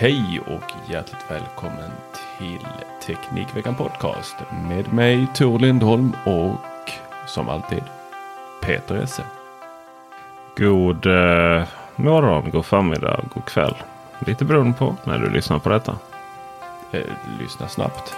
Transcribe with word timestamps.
Hej 0.00 0.40
och 0.40 0.90
hjärtligt 0.90 1.30
välkommen 1.30 1.90
till 2.38 2.66
Teknikveckan 3.06 3.74
Podcast 3.74 4.36
med 4.68 4.92
mig 4.92 5.26
Tor 5.34 5.58
Lindholm 5.58 6.12
och 6.26 6.92
som 7.26 7.48
alltid 7.48 7.82
Peter 8.62 8.94
Esse. 8.94 9.22
God 10.56 11.06
eh, 11.06 11.68
morgon, 11.96 12.50
god 12.50 12.66
förmiddag, 12.66 13.24
god 13.34 13.44
kväll. 13.44 13.74
Lite 14.26 14.44
beroende 14.44 14.78
på 14.78 14.96
när 15.04 15.18
du 15.18 15.30
lyssnar 15.30 15.58
på 15.58 15.68
detta. 15.68 15.98
Eh, 16.92 17.00
lyssna 17.40 17.68
snabbt. 17.68 18.14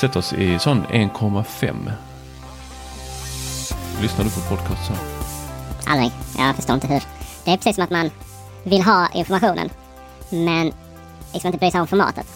Sätt 0.00 0.16
oss 0.16 0.32
i 0.32 0.58
sån 0.58 0.86
1,5. 0.86 1.92
Lyssnar 4.00 4.24
du 4.24 4.30
på 4.30 4.56
podcast 4.56 4.86
så? 4.86 4.92
Aldrig. 5.90 6.12
Jag 6.38 6.56
förstår 6.56 6.74
inte 6.74 6.86
hur. 6.86 7.02
Det 7.44 7.50
är 7.50 7.56
precis 7.56 7.74
som 7.74 7.84
att 7.84 7.90
man 7.90 8.10
vill 8.62 8.82
ha 8.82 9.08
informationen. 9.14 9.70
Men 10.32 10.72
liksom 11.32 11.48
inte 11.48 11.58
bryr 11.58 11.70
sig 11.70 11.80
om 11.80 11.86
formatet. 11.86 12.26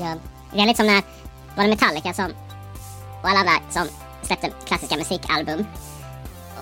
Ja. 0.00 0.14
Det 0.52 0.60
är 0.60 0.66
lite 0.66 0.76
som 0.76 0.86
när 0.86 1.02
var 1.56 1.64
det 1.64 1.70
Metallica 1.70 2.12
som 2.12 2.32
och 3.22 3.28
alla 3.28 3.38
andra 3.38 3.52
som 3.70 3.88
släppte 4.22 4.50
klassiska 4.64 4.96
musikalbum 4.96 5.66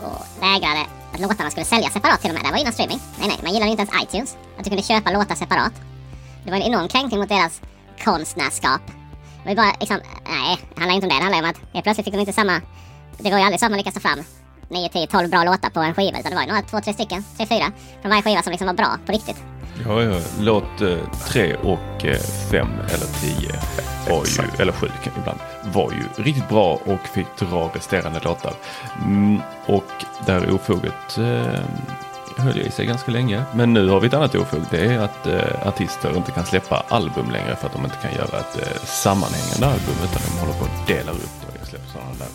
och 0.03 0.43
vägrade 0.43 0.87
att 1.13 1.21
låtarna 1.21 1.51
skulle 1.51 1.67
säljas 1.67 1.93
separat 1.93 2.21
till 2.21 2.31
och 2.31 2.35
med. 2.35 2.45
Det 2.45 2.51
var 2.51 2.59
innan 2.59 2.73
streaming. 2.73 3.01
Nej, 3.19 3.29
nej, 3.29 3.39
man 3.43 3.53
gillade 3.53 3.71
inte 3.71 3.83
ens 3.83 4.03
iTunes. 4.03 4.37
Att 4.59 4.65
du 4.65 4.71
kunde 4.71 4.83
köpa 4.83 5.11
låtar 5.11 5.35
separat. 5.35 5.73
Det 6.45 6.51
var 6.51 6.59
en 6.59 6.63
enorm 6.63 6.89
kränkning 6.89 7.21
mot 7.21 7.29
deras 7.29 7.61
konstnärskap. 8.05 8.81
Det 8.87 9.45
var 9.45 9.51
ju 9.51 9.57
bara 9.57 9.73
liksom, 9.81 10.01
nej, 10.29 10.59
det 10.75 10.81
handlar 10.81 10.95
inte 10.95 11.07
om 11.07 11.13
det. 11.13 11.19
Det 11.19 11.23
handlar 11.23 11.43
om 11.43 11.51
att 11.51 11.73
helt 11.73 11.85
plötsligt 11.85 12.05
fick 12.05 12.15
de 12.15 12.21
inte 12.21 12.33
samma... 12.33 12.61
Det 13.19 13.31
går 13.31 13.39
ju 13.39 13.45
aldrig 13.45 13.61
så 13.61 13.67
att 13.67 13.73
man 13.73 13.79
lyckas 13.79 13.95
ta 13.95 14.01
fram 14.01 14.25
9, 14.69 14.89
10, 14.89 15.07
12 15.07 15.31
bra 15.31 15.45
låtar 15.45 15.71
på 15.71 15.81
en 15.81 15.95
skiva. 15.95 16.19
Utan 16.19 16.31
det 16.31 16.37
var 16.37 16.43
ju 16.43 16.49
några, 16.49 16.63
två, 16.63 16.81
tre 16.81 16.93
stycken, 16.93 17.25
tre, 17.37 17.47
fyra 17.47 17.73
från 18.01 18.11
varje 18.11 18.23
skiva 18.23 18.43
som 18.43 18.51
liksom 18.51 18.67
var 18.67 18.75
bra 18.75 18.99
på 19.07 19.13
riktigt. 19.13 19.37
Ja, 19.85 20.03
ja. 20.03 20.21
Låt 20.41 20.81
eh, 20.81 20.99
tre 21.27 21.57
och 21.57 22.05
eh, 22.05 22.21
fem 22.51 22.69
eller 22.89 23.07
tio 23.21 23.53
var 24.09 24.25
ju, 24.27 24.63
eller 24.63 24.73
sju 24.73 24.87
ibland, 25.19 25.39
var 25.65 25.93
ju 25.93 26.23
riktigt 26.25 26.49
bra 26.49 26.81
och 26.85 27.01
fick 27.01 27.27
dra 27.39 27.71
resterande 27.75 28.21
låtar. 28.21 28.53
Mm, 29.05 29.41
och 29.67 30.05
där 30.27 30.55
ofoget 30.55 31.19
eh, 31.19 31.61
höll 32.37 32.59
jag 32.59 32.67
i 32.67 32.71
sig 32.71 32.87
ganska 32.87 33.11
länge. 33.11 33.43
Men 33.55 33.73
nu 33.73 33.89
har 33.89 34.01
vi 34.01 34.07
ett 34.07 34.15
annat 34.15 34.35
ofog. 34.35 34.61
Det 34.71 34.85
är 34.87 34.99
att 34.99 35.27
eh, 35.27 35.69
artister 35.69 36.17
inte 36.17 36.31
kan 36.31 36.47
släppa 36.47 36.85
album 36.89 37.31
längre 37.31 37.57
för 37.57 37.67
att 37.67 37.73
de 37.73 37.85
inte 37.85 37.97
kan 38.03 38.15
göra 38.15 38.39
ett 38.41 38.59
eh, 38.63 38.85
sammanhängande 38.85 39.67
album 39.67 39.95
utan 40.05 40.23
de 40.27 40.41
håller 40.41 40.59
på 40.59 40.65
att 40.65 40.87
dela 40.87 41.13
upp 41.13 41.37
det 41.41 41.61
och 41.61 41.67
släpper 41.67 41.89
sådana 41.89 42.11
där 42.19 42.29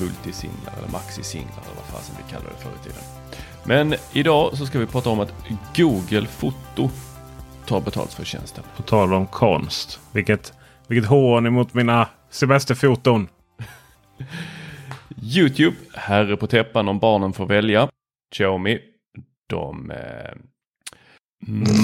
multisinglar 0.00 0.72
eller 0.78 0.88
maxisinglar 0.88 1.62
eller 1.64 1.76
vad 1.76 2.00
fasen 2.00 2.14
vi 2.18 2.32
kallade 2.32 2.50
det 2.56 2.62
förr 2.62 2.76
i 2.80 2.84
tiden. 2.84 3.02
Men 3.64 3.94
idag 4.12 4.56
så 4.56 4.66
ska 4.66 4.78
vi 4.78 4.86
prata 4.86 5.10
om 5.10 5.20
att 5.20 5.34
Google 5.76 6.26
Foto 6.26 6.90
tar 7.66 7.80
betalt 7.80 8.12
för 8.12 8.24
tjänsten. 8.24 8.64
På 8.76 8.82
tal 8.82 9.14
om 9.14 9.26
konst. 9.26 10.00
Vilket, 10.12 10.52
vilket 10.86 11.08
hån 11.08 11.46
emot 11.46 11.74
mina 11.74 12.08
semesterfoton. 12.30 13.28
Youtube, 15.22 15.76
herre 15.94 16.36
på 16.36 16.46
täppan 16.46 16.88
om 16.88 16.98
barnen 16.98 17.32
får 17.32 17.46
välja. 17.46 17.88
Xiaomi, 18.34 18.78
de 19.46 19.90
eh, 19.90 20.34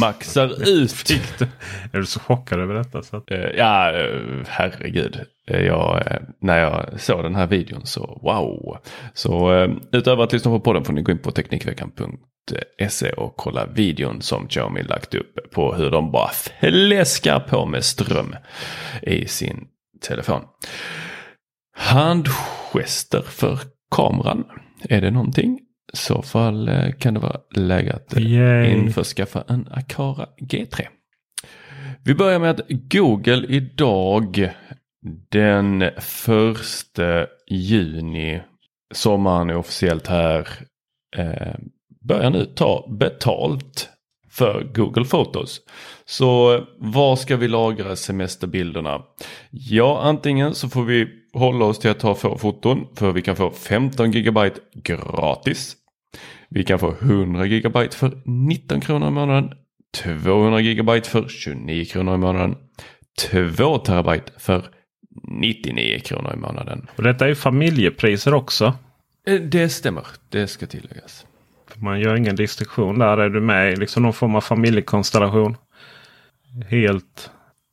maxar 0.01 0.69
ut. 0.69 1.11
Är 1.93 1.99
du 1.99 2.07
så 2.07 2.21
chockad 2.21 2.61
över 2.61 2.75
detta? 2.75 3.03
Så 3.03 3.17
att, 3.17 3.31
Eh, 3.31 3.39
ja, 3.39 3.93
eh, 3.93 4.21
herregud. 4.47 5.21
Eh, 5.51 5.61
Jag, 5.61 6.07
eh, 6.07 6.19
när 6.41 6.59
jag 6.59 7.01
såg 7.01 7.23
den 7.23 7.35
här 7.35 7.47
videon 7.47 7.87
så 7.87 8.21
wow. 8.23 8.79
Så 9.15 9.55
eh, 9.55 9.71
utöver 9.93 10.25
att 10.25 10.33
lyssna 10.33 10.51
på 10.51 10.61
podden 10.61 10.85
får 10.85 10.93
ni 10.93 11.03
gå 11.03 11.13
in 11.13 11.19
på 11.19 11.31
Teknikveckan.se 11.31 13.11
och 13.11 13.37
kolla 13.37 13.67
videon 13.67 14.23
som 14.23 14.49
Xiaomi 14.49 14.83
lagt 14.83 15.15
upp 15.15 15.51
på 15.53 15.75
hur 15.75 15.91
de 15.91 16.11
bara 16.11 16.29
fläskar 16.61 17.41
på 17.41 17.67
med 17.67 17.85
ström 17.85 18.37
i 19.03 19.27
sin 19.29 19.67
telefon. 20.09 20.43
Handgester 21.77 23.23
för 23.23 23.59
kameran. 23.91 24.45
Är 24.89 25.01
det 25.01 25.11
någonting? 25.11 25.59
I 25.93 25.97
så 25.97 26.23
fall 26.23 26.71
kan 26.99 27.15
det 27.15 27.21
vara 27.21 27.37
läge 27.57 27.93
att 27.93 28.19
Yay. 28.19 28.71
införskaffa 28.71 29.45
en 29.49 29.69
Akara 29.71 30.27
G3. 30.41 30.87
Vi 32.05 32.15
börjar 32.15 32.39
med 32.39 32.51
att 32.51 32.61
Google 32.69 33.47
idag 33.49 34.51
den 35.29 35.91
första 35.99 37.27
juni, 37.47 38.41
sommaren 38.95 39.51
är 39.51 39.57
officiellt 39.57 40.07
här, 40.07 40.49
eh, 41.17 41.55
börjar 42.01 42.31
nu 42.31 42.45
ta 42.45 42.89
betalt 42.99 43.89
för 44.31 44.73
Google 44.75 45.05
Photos. 45.05 45.61
Så 46.05 46.61
var 46.79 47.17
ska 47.17 47.37
vi 47.37 47.49
lagra 47.49 47.97
semesterbilderna? 47.97 49.03
Ja, 49.51 50.01
antingen 50.03 50.55
så 50.55 50.69
får 50.69 50.85
vi 50.85 51.09
hålla 51.33 51.65
oss 51.65 51.79
till 51.79 51.91
att 51.91 52.01
ta 52.01 52.15
få 52.15 52.39
foton 52.39 52.87
för 52.97 53.13
vi 53.13 53.23
kan 53.23 53.37
få 53.37 53.51
15 53.51 54.11
GB 54.11 54.51
gratis. 54.75 55.77
Vi 56.49 56.65
kan 56.65 56.79
få 56.79 56.91
100 56.91 57.47
GB 57.47 57.89
för 57.91 58.23
19 58.25 58.81
kronor 58.81 59.09
i 59.09 59.11
månaden. 59.11 59.51
200 60.03 60.61
GB 60.61 61.01
för 61.01 61.29
29 61.29 61.85
kronor 61.85 62.15
i 62.15 62.19
månaden. 62.19 62.57
2 63.31 63.79
terabyte 63.79 64.33
för 64.39 64.71
99 65.29 66.01
kronor 66.05 66.33
i 66.35 66.37
månaden. 66.37 66.87
och 66.97 67.03
detta 67.03 67.25
är 67.25 67.29
ju 67.29 67.35
familjepriser 67.35 68.35
också. 68.35 68.75
Eh, 69.27 69.41
Det 69.41 69.69
stämmer, 69.69 70.07
det 70.29 70.47
ska 70.47 70.67
tilläggas. 70.67 71.27
Man 71.75 72.01
gör 72.01 72.17
ingen 72.17 72.37
distinktion 72.37 72.99
där. 72.99 73.19
Är 73.19 73.29
du 73.29 73.41
med 73.41 73.73
i 73.73 73.77
liksom 73.77 74.03
någon 74.03 74.13
form 74.13 74.35
av 74.35 74.41
familjekonstellation. 74.41 75.57
Helt 76.69 77.31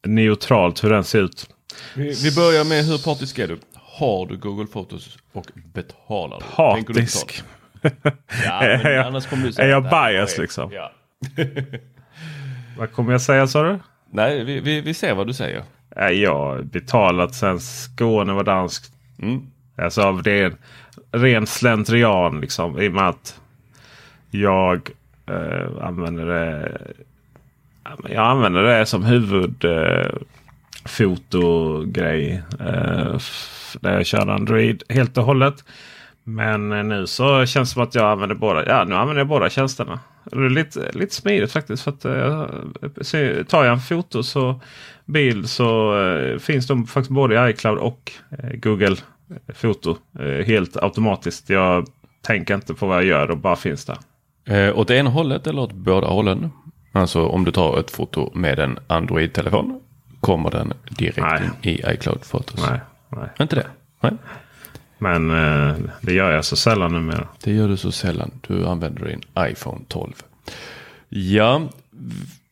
neutralt 0.07 0.83
hur 0.83 0.89
den 0.89 1.04
ser 1.04 1.22
ut. 1.22 1.50
Vi, 1.95 2.04
vi 2.24 2.36
börjar 2.36 2.63
med 2.63 2.86
hur 2.86 2.98
partisk 2.98 3.39
är 3.39 3.48
du? 3.48 3.57
Har 3.75 4.25
du 4.25 4.38
Google 4.38 4.68
Photos 4.68 5.18
och 5.31 5.45
betalar 5.74 6.38
du? 6.39 6.45
Du 6.45 6.51
Partisk. 6.56 7.44
betala? 7.81 8.18
Ja, 8.94 9.04
annars 9.06 9.25
kommer 9.28 9.45
du 9.45 9.54
säga 9.54 9.68
är 9.68 9.72
jag 9.72 9.83
bias 9.83 10.38
liksom? 10.38 10.72
Ja. 10.74 10.92
Vad 12.78 12.92
kommer 12.92 13.12
jag 13.12 13.22
säga 13.22 13.48
sa 13.48 13.63
du? 13.63 13.80
Nej, 14.12 14.44
vi, 14.44 14.60
vi, 14.60 14.81
vi 14.81 14.94
ser 14.94 15.13
vad 15.13 15.28
du 15.28 15.33
säger. 15.33 15.63
Nej, 15.95 16.22
Jag 16.22 16.36
har 16.36 16.62
betalat 16.62 17.36
sen 17.36 17.60
Skåne 17.60 18.34
var 18.34 18.44
danskt. 18.44 18.92
Mm. 19.22 19.42
Alltså 19.78 20.01
av 20.01 20.24
ren, 20.24 20.56
ren 21.12 21.48
slentrian 21.48 22.42
liksom. 22.42 22.81
I 22.81 22.90
och 22.90 22.94
med 22.94 23.07
att 23.10 23.40
jag 24.31 24.90
eh, 25.25 25.86
använder 25.86 26.25
det. 26.25 26.78
men 27.84 28.12
Jag 28.12 28.25
använder 28.25 28.63
det 28.63 28.86
som 28.86 29.04
huvud 29.04 29.66
eh. 29.66 30.16
Eh, 32.60 33.18
där 33.80 33.94
jag 33.94 34.06
kör 34.06 34.28
Android 34.28 34.84
helt 34.90 35.18
och 35.18 35.24
hållet. 35.24 35.63
Men 36.24 36.69
nu 36.69 37.07
så 37.07 37.45
känns 37.45 37.69
det 37.69 37.74
som 37.74 37.84
att 37.84 37.95
jag 37.95 38.12
använder 38.12 38.36
båda. 38.36 38.66
Ja, 38.66 38.84
nu 38.84 38.95
använder 38.95 39.19
jag 39.19 39.28
båda 39.28 39.50
tjänsterna. 39.50 40.00
Det 40.25 40.46
är 40.46 40.50
lite, 40.50 40.92
lite 40.94 41.16
smidigt 41.16 41.52
faktiskt. 41.52 41.84
För 41.84 41.92
att, 41.92 42.06
eh, 42.06 43.44
tar 43.44 43.64
jag 43.64 43.74
en 43.74 43.80
foto 43.80 44.24
så 44.24 44.62
bild 45.06 45.50
så 45.50 46.00
eh, 46.02 46.38
finns 46.40 46.68
de 46.68 46.88
faktiskt 46.88 47.12
både 47.12 47.48
i 47.48 47.52
iCloud 47.52 47.78
och 47.78 48.12
eh, 48.30 48.50
Google 48.54 48.96
Foto 49.54 49.98
eh, 50.20 50.46
helt 50.46 50.78
automatiskt. 50.78 51.50
Jag 51.50 51.88
tänker 52.22 52.56
inte 52.56 52.74
på 52.74 52.88
vad 52.88 52.98
jag 52.98 53.06
gör 53.06 53.31
och 53.31 53.38
bara 53.38 53.56
finns 53.56 53.86
där. 53.86 53.98
Eh, 54.46 54.80
åt 54.80 54.92
ena 54.92 55.10
hållet 55.10 55.48
eller 55.48 55.62
åt 55.62 55.74
båda 55.74 56.08
hållen? 56.08 56.52
Alltså 56.92 57.26
om 57.26 57.44
du 57.44 57.52
tar 57.52 57.80
ett 57.80 57.92
foto 57.92 58.31
med 58.34 58.60
en 58.60 58.80
Android-telefon 58.88 59.80
kommer 60.19 60.52
den 60.52 60.74
direkt 60.90 61.18
Nej. 61.18 61.42
in 61.62 61.69
i 61.69 61.94
iCloud 61.94 62.22
Photos. 62.31 62.69
Nej, 62.69 62.80
nej. 63.10 63.30
Inte 63.40 63.56
det? 63.56 63.68
Nej. 64.02 64.12
Men 65.04 65.30
eh, 65.30 65.76
det 66.02 66.14
gör 66.14 66.32
jag 66.32 66.46
så 66.46 66.56
sällan 66.56 66.92
numera. 66.92 67.28
Det 67.44 67.52
gör 67.52 67.68
du 67.68 67.78
så 67.78 67.92
sällan. 67.92 68.32
Du 68.48 68.68
använder 68.68 69.06
din 69.06 69.22
iPhone 69.40 69.82
12. 69.88 70.14
Ja, 71.10 71.62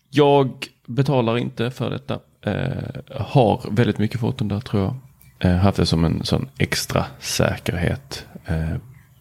jag 0.09 0.68
betalar 0.86 1.38
inte 1.38 1.71
för 1.71 1.89
detta. 1.89 2.19
Eh, 2.42 3.21
har 3.21 3.62
väldigt 3.71 3.98
mycket 3.98 4.19
foton 4.19 4.48
där 4.48 4.59
tror 4.59 4.83
jag. 4.83 4.95
Eh, 5.39 5.57
haft 5.57 5.77
det 5.77 5.86
som 5.86 6.06
en 6.06 6.24
sån 6.24 6.50
extra 6.57 7.06
säkerhet. 7.19 8.25
Eh, 8.45 8.75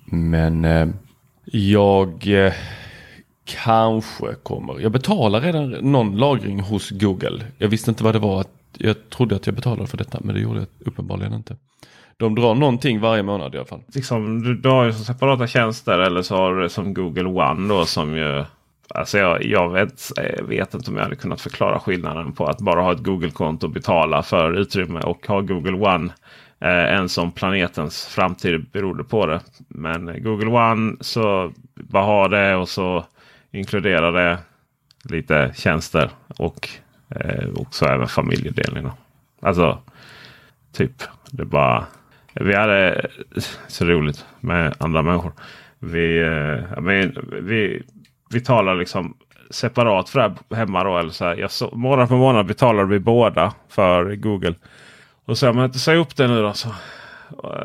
men 0.05 0.65
eh, 0.65 0.89
jag 1.45 2.27
eh, 2.27 2.53
kanske 3.45 4.35
kommer. 4.43 4.81
Jag 4.81 4.93
betalar 4.93 5.41
redan 5.41 5.71
någon 5.71 6.17
lagring 6.17 6.61
hos 6.61 6.91
Google. 6.91 7.45
Jag 7.59 7.69
visste 7.69 7.91
inte 7.91 8.05
vad 8.05 8.15
det 8.15 8.19
var. 8.19 8.45
Jag 8.79 9.11
trodde 9.11 9.37
att 9.37 9.47
jag 9.47 9.55
betalade 9.55 9.87
för 9.87 9.99
detta 9.99 10.19
men 10.21 10.35
det 10.35 10.41
gjorde 10.41 10.59
jag 10.59 10.69
uppenbarligen 10.79 11.33
inte. 11.35 11.57
De 12.21 12.35
drar 12.35 12.55
någonting 12.55 13.01
varje 13.01 13.23
månad 13.23 13.55
i 13.55 13.59
alla 13.59 13.67
fall. 13.67 13.83
Liksom, 13.95 14.43
du, 14.43 14.55
du 14.55 14.69
har 14.69 14.85
ju 14.85 14.93
separata 14.93 15.47
tjänster 15.47 15.99
eller 15.99 16.23
så 16.23 16.37
har 16.37 16.55
du 16.55 16.69
som 16.69 16.95
Google 16.95 17.25
One 17.25 17.69
då 17.69 17.85
som 17.85 18.17
ju 18.17 18.45
Alltså 18.95 19.19
jag, 19.19 19.45
jag 19.45 19.71
vet, 19.71 20.03
jag 20.17 20.45
vet 20.45 20.75
inte 20.75 20.91
om 20.91 20.97
jag 20.97 21.05
hade 21.05 21.17
kunnat 21.17 21.41
förklara 21.41 21.81
skillnaden 21.81 22.33
på 22.33 22.47
att 22.47 22.61
bara 22.61 22.83
ha 22.83 22.93
ett 22.93 23.03
Google-konto 23.03 23.67
och 23.67 23.73
betala 23.73 24.23
för 24.23 24.53
utrymme 24.53 25.01
och 25.01 25.27
ha 25.27 25.41
Google 25.41 25.73
One. 25.73 26.13
Eh, 26.61 26.69
ens 26.69 27.19
om 27.19 27.33
planetens 27.33 28.07
framtid 28.07 28.67
berodde 28.73 29.05
på 29.05 29.27
det. 29.27 29.41
Men 29.69 30.23
Google 30.23 30.51
One 30.51 30.97
så 31.01 31.53
bara 31.75 32.05
ha 32.05 32.29
det 32.29 32.57
och 32.57 32.69
så 32.69 33.05
inkludera 33.51 34.11
det 34.11 34.39
lite 35.03 35.53
tjänster 35.57 36.11
och 36.39 36.69
eh, 37.09 37.49
också 37.55 37.87
även 37.87 38.09
familjedelning. 38.09 38.89
Alltså 39.41 39.79
typ 40.73 41.03
det 41.31 41.45
bara. 41.45 41.87
Vi 42.35 42.55
hade 42.55 42.93
eh, 43.37 43.43
så 43.69 43.85
roligt 43.85 44.25
med 44.41 44.75
andra 44.79 45.03
människor. 45.03 45.33
Vi, 45.79 46.23
eh, 46.23 46.83
vi, 46.83 47.13
vi, 47.43 47.83
vi 48.31 48.41
talar 48.41 48.75
liksom 48.75 49.17
separat 49.51 50.09
för 50.09 50.21
det 50.21 50.35
här 50.51 50.57
hemma. 50.57 50.85
Då, 50.85 50.99
eller 50.99 51.11
så 51.11 51.25
här, 51.25 51.37
jag 51.37 51.51
så, 51.51 51.71
månad 51.73 52.09
för 52.09 52.17
månad 52.17 52.47
betalar 52.47 52.85
vi 52.85 52.99
båda 52.99 53.55
för 53.69 54.17
Google. 54.17 54.55
Och 55.25 55.39
så 55.39 55.53
men 55.53 55.73
säg 55.73 55.97
upp 55.97 56.17
det 56.17 56.29
nu 56.29 56.43
då. 56.43 56.53
Så, 56.53 56.69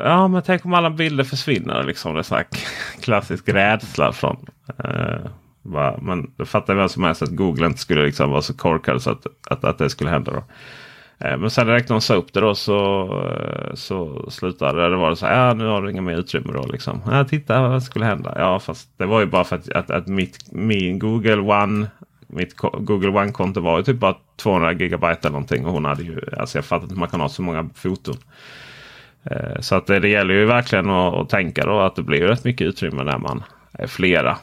ja 0.04 0.28
men 0.28 0.42
tänk 0.42 0.64
om 0.64 0.74
alla 0.74 0.90
bilder 0.90 1.24
försvinner. 1.24 1.82
Liksom, 1.82 2.14
det 2.14 2.20
är 2.20 2.22
så 2.22 2.34
här 2.34 2.46
klassisk 3.00 3.48
rädsla 3.48 4.12
från. 4.12 4.46
Eh, 4.84 5.30
bara, 5.62 5.98
men 6.02 6.30
det 6.36 6.46
fattar 6.46 6.74
vem 6.74 6.88
som 6.88 7.04
helst 7.04 7.22
att 7.22 7.36
Google 7.36 7.66
inte 7.66 7.80
skulle 7.80 8.04
liksom 8.04 8.30
vara 8.30 8.42
så 8.42 8.54
korkad 8.54 9.02
så 9.02 9.10
att, 9.10 9.26
att, 9.50 9.64
att 9.64 9.78
det 9.78 9.90
skulle 9.90 10.10
hända. 10.10 10.32
Då. 10.32 10.42
Eh, 11.18 11.38
men 11.38 11.50
sen 11.50 11.66
direkt 11.66 11.88
när 11.88 11.94
de 11.94 12.00
sa 12.00 12.14
upp 12.14 12.32
det 12.32 12.40
då 12.40 12.54
så, 12.54 13.02
eh, 13.28 13.74
så 13.74 14.30
slutade 14.30 14.82
det. 14.82 14.90
Det 14.90 14.96
var 14.96 15.14
så 15.14 15.26
här, 15.26 15.46
ja, 15.46 15.54
nu 15.54 15.66
har 15.66 15.82
du 15.82 15.90
inga 15.90 16.02
mer 16.02 16.16
utrymme 16.16 16.52
då. 16.52 16.66
Liksom. 16.66 17.00
Ja, 17.06 17.24
titta 17.24 17.68
vad 17.68 17.82
skulle 17.82 18.04
hända. 18.04 18.34
Ja, 18.36 18.58
fast 18.58 18.88
det 18.96 19.06
var 19.06 19.20
ju 19.20 19.26
bara 19.26 19.44
för 19.44 19.56
att, 19.56 19.68
att, 19.68 19.90
att 19.90 20.06
mitt, 20.06 20.52
min 20.52 20.98
Google 20.98 21.40
One 21.40 21.86
mitt 22.28 22.56
Google 22.56 23.08
One-konto 23.08 23.60
var 23.60 23.78
ju 23.78 23.84
typ 23.84 23.96
bara 23.96 24.16
200 24.36 24.72
gigabyte 24.72 25.20
eller 25.20 25.30
någonting. 25.30 25.66
Och 25.66 25.72
hon 25.72 25.84
hade 25.84 26.02
ju, 26.02 26.20
alltså 26.38 26.58
jag 26.58 26.64
fattar 26.64 26.82
inte 26.82 26.94
hur 26.94 27.00
man 27.00 27.08
kan 27.08 27.20
ha 27.20 27.28
så 27.28 27.42
många 27.42 27.68
foton. 27.74 28.16
Eh, 29.24 29.60
så 29.60 29.74
att 29.74 29.86
det, 29.86 30.00
det 30.00 30.08
gäller 30.08 30.34
ju 30.34 30.44
verkligen 30.44 30.90
att, 30.90 31.14
att 31.14 31.28
tänka 31.28 31.66
då 31.66 31.80
att 31.80 31.96
det 31.96 32.02
blir 32.02 32.22
rätt 32.22 32.44
mycket 32.44 32.66
utrymme 32.66 33.04
när 33.04 33.18
man 33.18 33.42
är 33.72 33.86
flera. 33.86 34.36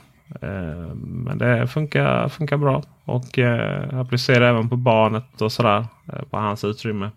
Men 1.04 1.38
det 1.38 1.68
funkar, 1.68 2.30
funkar 2.30 2.58
bra. 2.58 2.84
Och 3.06 3.40
eh, 3.40 4.00
applicera 4.00 4.50
även 4.50 4.70
på 4.70 4.76
barnet 4.76 5.42
och 5.42 5.52
sådär. 5.52 5.86
Eh, 6.14 6.24
på 6.30 6.38
hans 6.38 6.64
utrymme. 6.64 7.10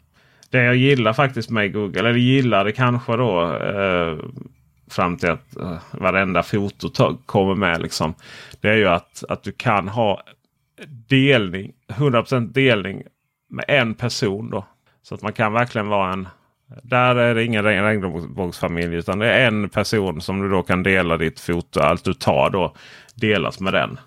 Det 0.50 0.62
jag 0.62 0.76
gillar 0.76 1.12
faktiskt 1.12 1.50
med 1.50 1.72
Google, 1.72 2.00
eller 2.00 2.14
gillade 2.14 2.72
kanske 2.72 3.16
då. 3.16 3.56
Eh, 3.56 4.18
fram 4.90 5.16
till 5.16 5.30
att 5.30 5.56
eh, 5.56 5.78
varenda 5.90 6.42
foto 6.42 7.16
kommer 7.26 7.54
med. 7.54 7.82
Liksom, 7.82 8.14
det 8.60 8.68
är 8.68 8.76
ju 8.76 8.88
att, 8.88 9.24
att 9.28 9.42
du 9.42 9.52
kan 9.52 9.88
ha 9.88 10.22
delning, 11.08 11.72
100% 11.88 12.52
delning 12.52 13.02
med 13.50 13.64
en 13.68 13.94
person. 13.94 14.50
då. 14.50 14.66
Så 15.02 15.14
att 15.14 15.22
man 15.22 15.32
kan 15.32 15.52
verkligen 15.52 15.88
vara 15.88 16.12
en 16.12 16.28
där 16.82 17.16
är 17.16 17.34
det 17.34 17.44
ingen 17.44 17.64
regnbågsfamilj 17.64 18.96
utan 18.96 19.18
det 19.18 19.32
är 19.32 19.46
en 19.46 19.68
person 19.68 20.20
som 20.20 20.42
du 20.42 20.50
då 20.50 20.62
kan 20.62 20.82
dela 20.82 21.16
ditt 21.16 21.40
foto. 21.40 21.80
Allt 21.80 22.04
du 22.04 22.14
tar 22.14 22.50
då 22.50 22.74
delas 23.14 23.60
med 23.60 23.72
den. 23.72 23.98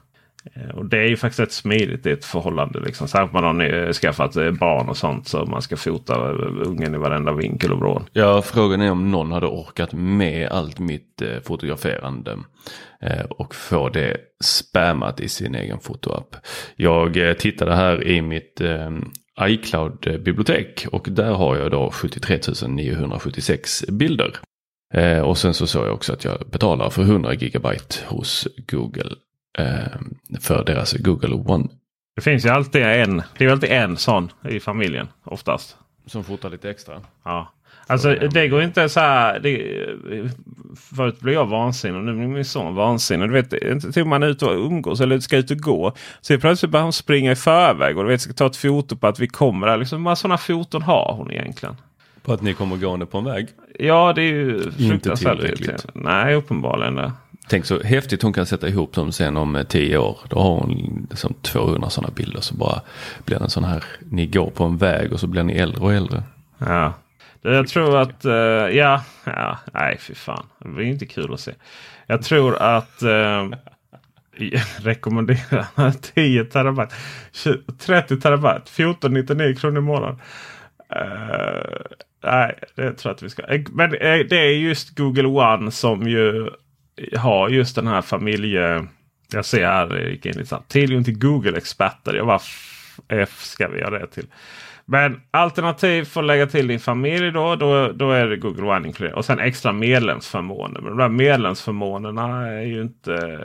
Eh, 0.53 0.69
och 0.69 0.86
det 0.86 0.97
är 0.97 1.07
ju 1.07 1.18
faktiskt 1.18 1.39
rätt 1.39 1.51
smidigt 1.51 2.06
i 2.06 2.12
ett 2.12 2.25
förhållande. 2.25 2.80
Liksom. 2.80 3.07
Särskilt 3.07 3.36
om 3.36 3.44
man 3.44 3.59
har 3.59 3.94
skaffat 3.94 4.36
eh, 4.36 4.51
barn 4.51 4.89
och 4.89 4.97
sånt 4.97 5.27
så 5.27 5.45
man 5.45 5.62
ska 5.62 5.77
fota 5.77 6.13
eh, 6.13 6.68
ungen 6.68 6.95
i 6.95 6.97
varenda 6.97 7.33
vinkel 7.33 7.71
och 7.71 7.80
vrå. 7.80 8.01
Ja, 8.13 8.41
frågan 8.41 8.81
är 8.81 8.91
om 8.91 9.12
någon 9.12 9.31
hade 9.31 9.47
orkat 9.47 9.94
med 9.94 10.47
allt 10.47 10.80
mitt 10.80 11.21
fotograferande 11.44 12.38
och 13.30 13.56
få 13.56 13.89
det 13.89 14.18
spammat 14.44 15.19
i 15.19 15.30
sin 15.30 15.56
egen 15.56 15.80
fotoapp. 15.80 16.36
Jag 16.75 17.39
tittade 17.39 17.75
här 17.75 18.07
i 18.07 18.21
mitt 18.21 18.62
iCloud-bibliotek 19.41 20.88
och 20.91 21.07
där 21.12 21.31
har 21.31 21.57
jag 21.57 21.71
då 21.71 21.91
73 21.91 22.39
976 22.68 23.86
bilder. 23.88 24.31
Och 25.24 25.38
sen 25.38 25.53
så 25.53 25.68
såg 25.68 25.88
jag 25.88 25.94
också 25.94 26.13
att 26.13 26.24
jag 26.24 26.50
betalar 26.51 26.89
för 26.89 27.01
100 27.01 27.33
gigabyte 27.33 27.95
hos 28.07 28.47
Google 28.68 29.15
för 30.40 30.63
deras 30.66 30.94
Google 30.94 31.36
One. 31.36 31.68
Det 32.16 32.22
finns 32.22 32.46
ju 32.46 32.50
alltid 32.50 32.81
en, 32.81 33.22
det 33.38 33.46
är 33.46 33.50
alltid 33.50 33.72
en 33.72 33.98
sån 33.98 34.31
i 34.50 34.60
familjen 34.60 35.07
oftast. 35.24 35.78
Som 36.06 36.24
fotar 36.24 36.50
lite 36.50 36.69
extra. 36.69 37.01
Ja. 37.25 37.54
Alltså 37.88 38.16
det 38.16 38.48
går 38.48 38.62
inte 38.62 38.90
så 38.90 39.00
här. 39.00 39.40
Det, 39.40 39.86
förut 40.75 41.19
blev 41.19 41.34
jag 41.34 41.46
vansinnig 41.46 41.98
och 41.98 42.04
nu 42.06 42.13
blir 42.13 42.28
min 42.28 42.46
son 42.46 42.75
vansinnig. 42.75 43.30
Du 43.30 43.34
vet, 43.34 43.54
inte 43.54 43.92
till 43.92 44.06
man 44.06 44.24
är 44.24 44.28
ute 44.28 44.46
och 44.46 44.66
umgås 44.66 45.01
eller 45.01 45.19
ska 45.19 45.38
ut 45.38 45.51
och 45.51 45.57
gå. 45.57 45.94
Så 46.22 46.40
plötsligt 46.40 46.72
börjar 46.72 46.84
hon 46.84 46.94
springa 46.94 47.32
i 47.32 47.36
förväg 47.36 47.98
och 47.98 48.03
du 48.03 48.10
vet, 48.10 48.22
ska 48.22 48.34
ta 48.34 48.46
ett 48.46 48.56
foto 48.56 48.96
på 48.96 49.08
att 49.08 49.20
vi 49.20 49.27
kommer. 49.27 49.77
Liksom, 49.77 50.03
vad 50.03 50.18
sådana 50.18 50.38
foton 50.38 50.82
har 50.82 51.13
hon 51.18 51.32
egentligen? 51.32 51.75
På 52.24 52.34
att 52.34 52.41
ni 52.41 52.53
kommer 52.53 52.77
gående 52.77 53.06
på 53.06 53.18
en 53.18 53.25
väg? 53.25 53.48
Ja, 53.79 54.13
det 54.13 54.22
är 54.22 54.34
ju 54.34 54.72
Inte 54.77 55.15
tillräckligt. 55.15 55.86
Nej, 55.94 56.36
uppenbarligen 56.36 56.96
det. 56.96 57.12
Tänk 57.50 57.65
så 57.65 57.84
häftigt 57.84 58.22
hon 58.22 58.34
kan 58.34 58.46
sätta 58.46 58.68
ihop 58.68 58.94
dem 58.94 59.12
sen 59.12 59.38
om 59.38 59.56
eh, 59.56 59.63
tio 59.63 59.98
år. 59.98 60.18
Då 60.29 60.39
har 60.39 60.50
hon 60.50 61.08
liksom 61.10 61.34
200 61.41 61.89
sådana 61.89 62.13
bilder. 62.13 62.41
Så 62.41 62.56
bara 62.56 62.82
blir 63.25 63.38
det 63.38 63.44
en 63.44 63.50
sån 63.50 63.63
här, 63.63 63.84
ni 64.00 64.27
går 64.27 64.50
på 64.50 64.63
en 64.63 64.77
väg 64.77 65.13
och 65.13 65.20
så 65.20 65.27
blir 65.27 65.44
ni 65.44 65.53
äldre 65.53 65.82
och 65.82 65.94
äldre. 65.94 66.24
Ja. 66.58 66.94
Jag 67.41 67.68
tror 67.68 67.98
att, 67.98 68.25
uh, 68.25 68.32
ja, 68.77 69.03
ja, 69.24 69.58
nej 69.74 69.98
fy 70.00 70.15
fan. 70.15 70.46
Det 70.60 70.70
blir 70.70 70.86
inte 70.86 71.06
kul 71.06 71.34
att 71.34 71.39
se. 71.39 71.51
Jag 72.08 72.24
tror 72.24 72.56
att 72.56 73.03
uh, 73.03 73.53
rekommendera 74.79 75.91
10 76.15 76.46
terabyte. 76.46 76.96
30 77.79 78.20
terabyte. 78.20 78.56
1499 78.56 79.56
kronor 79.56 79.77
i 79.77 79.82
månaden. 79.82 80.20
Uh, 80.96 81.82
nej, 82.24 82.60
det 82.75 82.94
tror 82.94 83.10
jag 83.10 83.15
att 83.15 83.24
vi 83.24 83.29
ska. 83.29 83.44
Men 83.72 83.91
det 84.29 84.38
är 84.38 84.51
just 84.51 84.98
Google 84.98 85.27
One 85.27 85.72
som 85.72 86.08
ju 86.08 86.50
har 87.18 87.50
just 87.50 87.75
den 87.75 87.88
här 87.88 88.01
familje... 88.01 88.88
Jag 89.32 89.46
ser 89.46 89.65
här, 89.65 89.98
jag 89.98 90.10
gick 90.10 90.25
in 90.25 90.32
lite 90.32 90.46
snabbt. 90.46 90.72
Tillgång 90.72 91.03
till 91.03 91.20
Google-experter. 91.20 92.13
Jag 92.13 92.27
bara 92.27 92.39
F 93.08 93.39
ska 93.44 93.68
vi 93.68 93.79
göra 93.79 94.00
det 94.00 94.08
till. 94.08 94.27
Men 94.86 95.22
alternativ 95.32 96.03
för 96.03 96.22
att 96.22 96.27
lägga 96.27 96.48
till 96.48 96.68
din 96.68 96.79
familj 96.79 97.32
då, 97.32 97.56
då, 97.56 97.91
då 97.91 98.12
är 98.12 98.27
det 98.27 98.38
Google 98.38 98.63
One 98.63 98.88
inkluderat. 98.88 99.18
Och 99.18 99.25
sen 99.25 99.39
extra 99.39 99.72
medlemsförmåner. 99.72 100.82
Men 100.82 100.89
de 100.89 100.98
där 100.98 101.10
medlemsförmånerna 101.10 102.48
är 102.48 102.62
ju 102.62 102.82
inte... 102.82 103.39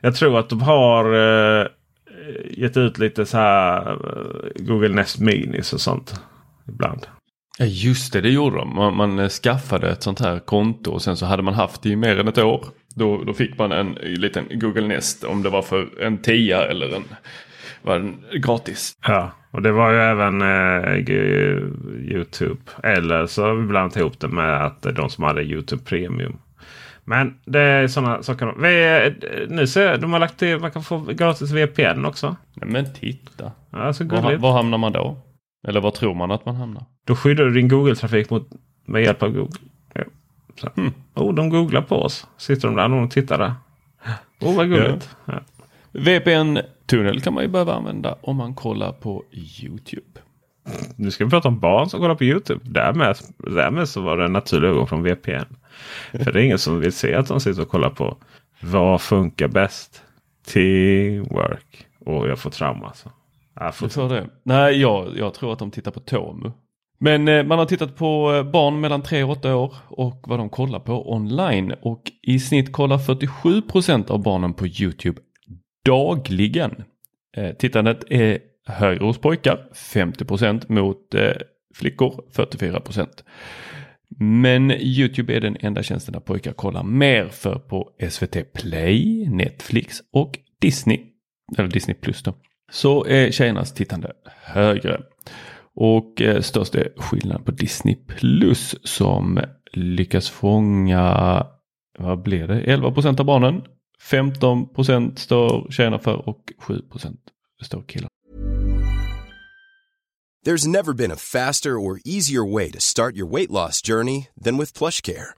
Jag 0.00 0.14
tror 0.14 0.38
att 0.38 0.48
de 0.48 0.62
har 0.62 1.14
eh, 1.14 1.66
gett 2.50 2.76
ut 2.76 2.98
lite 2.98 3.26
så 3.26 3.36
här 3.36 3.92
eh, 3.92 4.64
Google 4.64 4.88
Nest 4.88 5.18
Minis 5.18 5.72
och 5.72 5.80
sånt. 5.80 6.20
Ibland. 6.68 7.06
Ja 7.58 7.64
just 7.64 8.12
det, 8.12 8.20
det 8.20 8.30
gjorde 8.30 8.56
de. 8.56 8.74
Man, 8.74 8.96
man 8.96 9.18
eh, 9.18 9.28
skaffade 9.28 9.90
ett 9.90 10.02
sånt 10.02 10.20
här 10.20 10.38
konto 10.38 10.90
och 10.90 11.02
sen 11.02 11.16
så 11.16 11.26
hade 11.26 11.42
man 11.42 11.54
haft 11.54 11.82
det 11.82 11.88
i 11.88 11.96
mer 11.96 12.18
än 12.18 12.28
ett 12.28 12.38
år. 12.38 12.64
Då, 12.98 13.24
då 13.24 13.34
fick 13.34 13.58
man 13.58 13.72
en 13.72 13.92
liten 14.02 14.44
Google 14.50 14.86
Nest 14.86 15.24
om 15.24 15.42
det 15.42 15.50
var 15.50 15.62
för 15.62 16.02
en 16.02 16.18
tia 16.18 16.64
eller 16.64 16.96
en 16.96 17.04
var 17.82 17.98
den 17.98 18.16
gratis. 18.32 18.92
Ja, 19.06 19.30
och 19.50 19.62
det 19.62 19.72
var 19.72 19.92
ju 19.92 19.98
även 19.98 20.42
eh, 20.42 20.98
Youtube. 22.12 22.60
Eller 22.82 23.26
så 23.26 23.42
har 23.42 23.54
vi 23.54 23.66
blandat 23.66 23.96
ihop 23.96 24.20
det 24.20 24.28
med 24.28 24.64
att 24.64 24.82
de 24.82 25.10
som 25.10 25.24
hade 25.24 25.42
Youtube 25.42 25.82
Premium. 25.84 26.38
Men 27.04 27.34
det 27.44 27.60
är 27.60 27.88
sådana 27.88 28.22
saker. 28.22 28.54
Vi, 28.58 29.14
nu 29.48 29.66
ser 29.66 29.90
jag, 29.90 30.00
de 30.00 30.12
har 30.12 30.20
lagt 30.20 30.38
till 30.38 30.58
man 30.58 30.70
kan 30.70 30.82
få 30.82 30.98
gratis 31.00 31.50
VPN 31.50 32.04
också. 32.04 32.36
Nej, 32.54 32.70
men 32.70 32.94
titta. 32.94 33.52
Alltså 33.70 34.04
Var, 34.04 34.22
gulligt. 34.22 34.42
var 34.42 34.52
hamnar 34.52 34.78
man 34.78 34.92
då? 34.92 35.16
Eller 35.68 35.80
var 35.80 35.90
tror 35.90 36.14
man 36.14 36.30
att 36.30 36.44
man 36.46 36.56
hamnar? 36.56 36.84
Då 37.06 37.16
skyddar 37.16 37.44
du 37.44 37.50
din 37.50 37.68
Google-trafik 37.68 38.30
mot, 38.30 38.48
med 38.86 39.02
hjälp 39.02 39.22
av 39.22 39.30
Google. 39.30 39.58
Ja. 40.62 40.70
Så. 41.14 41.22
Oh, 41.22 41.34
de 41.34 41.48
googlar 41.50 41.82
på 41.82 41.96
oss. 41.96 42.26
Sitter 42.36 42.68
de 42.68 42.76
där 42.76 42.92
och 42.92 43.10
tittar 43.10 43.38
där. 43.38 43.54
Oh, 44.40 44.56
vad 44.56 44.68
gulligt. 44.68 45.16
Ja. 45.24 45.40
VPN-tunnel 45.92 47.20
kan 47.20 47.34
man 47.34 47.42
ju 47.42 47.48
behöva 47.48 47.74
använda 47.74 48.16
om 48.20 48.36
man 48.36 48.54
kollar 48.54 48.92
på 48.92 49.24
YouTube. 49.62 50.20
Nu 50.96 51.10
ska 51.10 51.24
vi 51.24 51.30
prata 51.30 51.48
om 51.48 51.60
barn 51.60 51.88
som 51.88 52.00
kollar 52.00 52.14
på 52.14 52.24
Youtube. 52.24 52.60
Därmed, 52.64 53.16
därmed 53.38 53.88
så 53.88 54.00
var 54.00 54.16
det 54.16 54.24
en 54.24 54.32
naturlig 54.32 54.68
övergång 54.68 54.86
från 54.86 55.02
VPN. 55.02 55.56
För 56.12 56.32
det 56.32 56.40
är 56.40 56.44
ingen 56.44 56.58
som 56.58 56.80
vill 56.80 56.92
se 56.92 57.14
att 57.14 57.28
de 57.28 57.40
sitter 57.40 57.62
och 57.62 57.68
kollar 57.68 57.90
på 57.90 58.16
vad 58.60 59.00
funkar 59.00 59.48
bäst? 59.48 60.02
Teamwork. 60.46 61.86
Och 62.04 62.28
jag 62.28 62.38
får 62.38 62.50
trauma 62.50 62.86
alltså. 62.86 63.10
Jag 63.54 63.74
får 63.74 63.86
Du 63.86 63.92
tror 63.92 64.08
det? 64.08 64.26
Nej, 64.42 64.80
jag, 64.80 65.16
jag 65.16 65.34
tror 65.34 65.52
att 65.52 65.58
de 65.58 65.70
tittar 65.70 65.90
på 65.90 66.00
Tomu. 66.00 66.52
Men 67.00 67.28
eh, 67.28 67.44
man 67.44 67.58
har 67.58 67.66
tittat 67.66 67.96
på 67.96 68.34
eh, 68.34 68.50
barn 68.50 68.80
mellan 68.80 69.02
3 69.02 69.24
och 69.24 69.30
8 69.30 69.56
år 69.56 69.74
och 69.88 70.24
vad 70.26 70.38
de 70.38 70.48
kollar 70.48 70.80
på 70.80 71.12
online. 71.12 71.74
Och 71.82 72.02
i 72.22 72.38
snitt 72.40 72.72
kollar 72.72 72.98
47 72.98 73.62
procent 73.62 74.10
av 74.10 74.22
barnen 74.22 74.54
på 74.54 74.66
YouTube 74.66 75.20
dagligen. 75.84 76.84
Eh, 77.36 77.50
tittandet 77.50 78.04
är 78.10 78.38
högre 78.66 79.04
hos 79.04 79.18
pojkar, 79.18 79.68
50 79.74 80.24
procent 80.24 80.68
mot 80.68 81.14
flickor, 81.74 82.24
44 82.32 82.80
procent. 82.80 83.24
Men 84.20 84.70
YouTube 84.70 85.36
är 85.36 85.40
den 85.40 85.56
enda 85.60 85.82
tjänsten 85.82 86.12
där 86.12 86.20
pojkar 86.20 86.52
kollar 86.52 86.82
mer 86.82 87.28
för 87.28 87.54
på 87.54 87.90
SVT 88.10 88.52
Play, 88.52 89.28
Netflix 89.28 89.98
och 90.12 90.38
Disney. 90.60 91.00
Eller 91.58 91.68
Disney 91.68 91.94
Plus 91.94 92.22
då. 92.22 92.34
Så 92.70 93.04
är 93.04 93.30
tjejernas 93.30 93.74
tittande 93.74 94.12
högre. 94.42 95.00
Och 95.80 96.22
eh, 96.22 96.40
störst 96.40 96.74
är 96.74 96.92
skillnaden 96.96 97.44
på 97.44 97.50
Disney 97.50 97.94
Plus 97.94 98.76
som 98.82 99.40
lyckas 99.72 100.30
fånga, 100.30 101.46
vad 101.98 102.22
blir 102.22 102.46
det, 102.46 102.60
11 102.60 102.90
procent 102.90 103.20
av 103.20 103.26
barnen. 103.26 103.62
15 104.00 104.74
procent 104.74 105.18
står 105.18 105.70
tjejerna 105.70 105.98
för 105.98 106.28
och 106.28 106.52
7 106.58 106.82
procent 106.82 107.20
står 107.62 107.82
killar. 107.82 108.08
There's 110.46 110.68
never 110.68 110.92
been 110.92 111.12
a 111.12 111.16
faster 111.16 111.70
or 111.70 112.00
easier 112.04 112.54
way 112.54 112.70
to 112.70 112.80
start 112.80 113.16
your 113.16 113.34
weight 113.34 113.50
loss 113.50 113.82
journey 113.82 114.28
than 114.44 114.58
with 114.58 114.78
plush 114.78 115.02
care. 115.02 115.37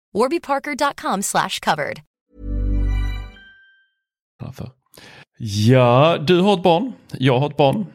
warbyparker.com 0.13 1.21
slash 1.23 1.59
covered. 1.61 1.99
Ja, 5.39 6.17
du 6.27 6.39
har 6.41 6.53
ett 6.53 6.63
barn. 6.63 6.93
Jag 7.17 7.39
har 7.39 7.49
ett 7.49 7.57
barn. 7.57 7.85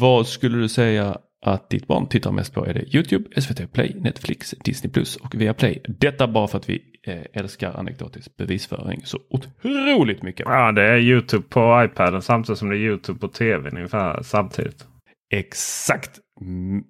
Vad 0.00 0.26
skulle 0.28 0.58
du 0.58 0.68
säga 0.68 1.18
att 1.46 1.70
ditt 1.70 1.86
barn 1.86 2.06
tittar 2.06 2.32
mest 2.32 2.54
på? 2.54 2.66
Är 2.66 2.74
det 2.74 2.94
YouTube, 2.94 3.40
SVT 3.40 3.72
Play, 3.72 3.94
Netflix, 4.00 4.50
Disney 4.64 4.92
Plus 4.92 5.16
och 5.16 5.34
Viaplay? 5.34 5.82
Detta 5.88 6.28
bara 6.28 6.48
för 6.48 6.58
att 6.58 6.68
vi 6.68 6.82
eh, 7.06 7.22
älskar 7.32 7.72
anekdotisk 7.78 8.36
bevisföring 8.36 9.00
så 9.04 9.18
otroligt 9.30 10.22
mycket. 10.22 10.46
Ja, 10.48 10.72
det 10.72 10.82
är 10.82 10.98
Youtube 10.98 11.44
på 11.48 11.84
iPaden 11.84 12.22
samtidigt 12.22 12.58
som 12.58 12.68
det 12.68 12.76
är 12.76 12.80
Youtube 12.80 13.18
på 13.18 13.28
tvn 13.28 13.76
ungefär 13.76 14.22
samtidigt. 14.22 14.86
Exakt. 15.32 16.18
Mm, 16.40 16.84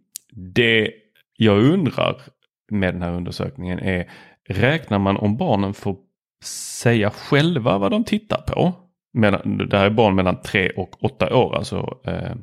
Det 0.54 0.90
jag 1.36 1.62
undrar 1.62 2.22
med 2.72 2.94
den 2.94 3.02
här 3.02 3.12
undersökningen 3.12 3.78
är 3.78 4.10
räknar 4.48 4.98
man 4.98 5.16
om 5.16 5.36
barnen 5.36 5.74
får 5.74 5.96
säga 6.82 7.10
själva 7.10 7.78
vad 7.78 7.90
de 7.90 8.04
tittar 8.04 8.40
på? 8.40 8.72
Medan, 9.12 9.58
det 9.70 9.78
här 9.78 9.86
är 9.86 9.90
barn 9.90 10.14
mellan 10.14 10.40
3 10.42 10.70
och 10.70 11.04
8 11.04 11.36
år, 11.36 11.56
alltså 11.56 12.00
eh, 12.04 12.36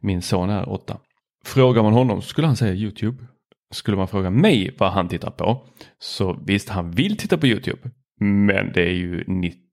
min 0.00 0.22
son 0.22 0.50
är 0.50 0.68
8. 0.68 0.98
Frågar 1.44 1.82
man 1.82 1.92
honom 1.92 2.22
skulle 2.22 2.46
han 2.46 2.56
säga 2.56 2.74
YouTube. 2.74 3.24
Skulle 3.70 3.96
man 3.96 4.08
fråga 4.08 4.30
mig 4.30 4.74
vad 4.78 4.92
han 4.92 5.08
tittar 5.08 5.30
på 5.30 5.66
så 5.98 6.40
visst 6.46 6.68
han 6.68 6.90
vill 6.90 7.16
titta 7.16 7.38
på 7.38 7.46
YouTube. 7.46 7.90
Men 8.20 8.72
det 8.72 8.82
är 8.82 8.92
ju 8.92 9.24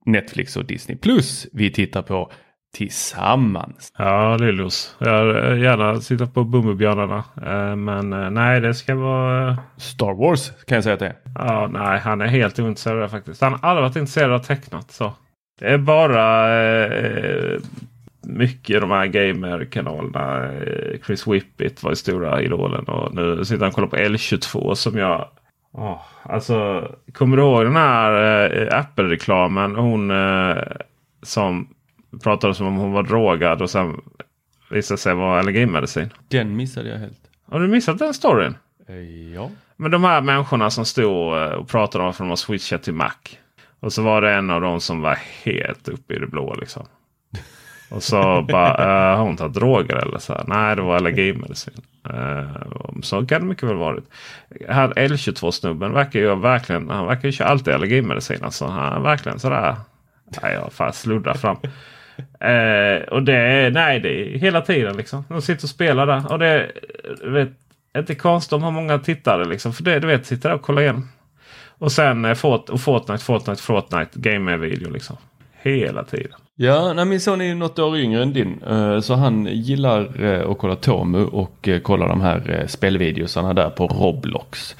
Netflix 0.05 0.57
och 0.57 0.65
Disney 0.65 0.97
Plus 0.97 1.47
vi 1.53 1.71
tittar 1.71 2.01
på 2.01 2.31
tillsammans. 2.73 3.93
Ja, 3.97 4.37
Lillos. 4.37 4.95
Jag 4.99 5.57
gärna 5.59 6.01
sitta 6.01 6.27
på 6.27 6.43
Bumbibjörnarna. 6.43 7.23
Eh, 7.45 7.75
Men 7.75 8.13
eh, 8.13 8.29
nej, 8.29 8.61
det 8.61 8.73
ska 8.73 8.95
vara... 8.95 9.47
eh, 9.49 9.57
Star 9.77 10.13
Wars 10.13 10.51
kan 10.67 10.75
jag 10.75 10.83
säga 10.83 10.93
att 10.93 10.99
det 10.99 11.07
är. 11.07 11.15
Ja, 11.35 11.67
nej, 11.73 11.99
han 11.99 12.21
är 12.21 12.27
helt 12.27 12.59
ointresserad 12.59 12.95
av 12.97 13.01
det 13.01 13.09
faktiskt. 13.09 13.41
Han 13.41 13.51
har 13.53 13.69
aldrig 13.69 13.83
varit 13.83 13.95
intresserad 13.95 14.31
av 14.31 14.39
tecknat. 14.39 14.91
Så. 14.91 15.13
Det 15.59 15.65
är 15.67 15.77
bara 15.77 16.55
eh, 16.85 17.59
mycket 18.27 18.81
de 18.81 18.91
här 18.91 19.05
gamer-kanalerna. 19.05 20.51
Chris 21.05 21.27
Whippet 21.27 21.83
var 21.83 21.91
ju 21.91 21.95
stora 21.95 22.41
idolen 22.41 22.85
och 22.85 23.15
nu 23.15 23.45
sitter 23.45 23.59
han 23.61 23.69
och 23.69 23.75
kollar 23.75 23.87
på 23.87 23.95
L22 23.97 24.73
som 24.73 24.97
jag... 24.97 25.27
Oh, 25.73 26.01
alltså, 26.23 26.87
kommer 27.13 27.37
du 27.37 27.43
ihåg 27.43 27.63
den 27.65 27.75
här 27.75 28.13
eh, 28.61 28.79
Apple-reklamen? 28.79 29.75
Hon 29.75 30.11
eh, 30.11 30.57
som 31.23 31.67
pratade 32.23 32.55
som 32.55 32.67
om 32.67 32.75
hon 32.75 32.91
var 32.91 33.03
drogad 33.03 33.61
och 33.61 33.69
sen 33.69 34.01
visade 34.69 34.97
sig 34.97 35.13
vara 35.13 35.39
allergimedicin. 35.39 36.09
Den 36.27 36.55
missade 36.55 36.89
jag 36.89 36.97
helt. 36.97 37.19
Har 37.51 37.59
du 37.59 37.67
missat 37.67 37.99
den 37.99 38.13
storyn? 38.13 38.55
Eh, 38.87 39.33
ja. 39.33 39.49
Men 39.75 39.91
de 39.91 40.03
här 40.03 40.21
människorna 40.21 40.69
som 40.69 40.85
stod 40.85 41.37
eh, 41.37 41.43
och 41.43 41.67
pratade 41.67 42.03
om 42.03 42.09
att 42.09 42.17
de 42.17 42.29
har 42.29 42.35
switchat 42.35 42.83
till 42.83 42.93
Mac. 42.93 43.13
Och 43.79 43.93
så 43.93 44.01
var 44.01 44.21
det 44.21 44.33
en 44.33 44.49
av 44.49 44.61
dem 44.61 44.81
som 44.81 45.01
var 45.01 45.17
helt 45.43 45.87
uppe 45.87 46.13
i 46.13 46.19
det 46.19 46.27
blå. 46.27 46.53
Liksom. 46.53 46.85
Och 47.89 48.03
så 48.03 48.45
bara, 48.51 49.11
äh, 49.11 49.17
har 49.17 49.23
hon 49.23 49.37
tagit 49.37 49.53
droger 49.53 49.95
eller 49.95 50.17
så? 50.17 50.33
Här? 50.33 50.43
Nej, 50.47 50.75
det 50.75 50.81
var 50.81 50.95
allergimedicin. 50.95 51.73
Uh, 52.09 53.01
så 53.01 53.25
kan 53.25 53.41
det 53.41 53.47
mycket 53.47 53.69
väl 53.69 53.77
varit. 53.77 54.03
Här 54.69 54.87
L22-snubben 54.87 55.93
verkar 55.93 56.19
ju 56.19 56.35
verkligen, 56.35 56.89
han 56.89 57.07
verkar 57.07 57.27
ju 57.27 57.31
köra 57.31 57.47
alltid 57.47 57.73
allergimedicin. 57.73 58.43
Alltså, 58.43 58.65
han 58.65 59.03
verkligen 59.03 59.39
sådär, 59.39 59.75
nej 60.41 60.53
jag 60.53 60.73
fan 60.73 60.93
sluddrar 60.93 61.33
fram. 61.33 61.57
Uh, 62.19 63.07
och 63.11 63.23
det 63.23 63.69
nej 63.73 63.99
det 63.99 64.09
är 64.35 64.37
hela 64.39 64.61
tiden 64.61 64.97
liksom. 64.97 65.23
De 65.29 65.41
sitter 65.41 65.65
och 65.65 65.69
spelar 65.69 66.07
där. 66.07 66.31
Och 66.31 66.39
det 66.39 66.71
vet, 67.23 67.49
är 67.93 67.99
inte 67.99 68.15
konstigt 68.15 68.53
om 68.53 68.63
har 68.63 68.71
många 68.71 68.99
tittare 68.99 69.45
liksom. 69.45 69.73
För 69.73 69.83
det 69.83 69.99
du 69.99 70.07
vet, 70.07 70.25
sitter 70.25 70.49
där 70.49 70.55
och 70.55 70.61
kollar 70.61 70.81
igen. 70.81 71.07
Och 71.77 71.91
sen 71.91 72.25
eh, 72.25 72.33
Fort, 72.33 72.69
och 72.69 72.81
Fortnite, 72.81 73.23
Fortnite, 73.23 73.61
Fortnite. 73.61 74.19
Game-video 74.19 74.89
liksom. 74.91 75.17
Hela 75.61 76.03
tiden. 76.03 76.39
Ja, 76.55 76.93
nej, 76.93 77.05
min 77.05 77.21
son 77.21 77.41
är 77.41 77.45
ju 77.45 77.55
något 77.55 77.79
år 77.79 77.97
yngre 77.97 78.23
än 78.23 78.33
din. 78.33 78.63
eh, 78.63 78.99
Så 78.99 79.13
han 79.13 79.45
gillar 79.45 80.23
eh, 80.23 80.49
att 80.51 80.57
kolla 80.57 80.75
Tomu 80.75 81.23
och 81.23 81.67
eh, 81.67 81.79
kolla 81.79 82.07
de 82.07 82.21
här 82.21 82.59
eh, 82.59 82.67
spelvideosarna 82.67 83.53
där 83.53 83.69
på 83.69 83.87
Roblox. 83.87 84.75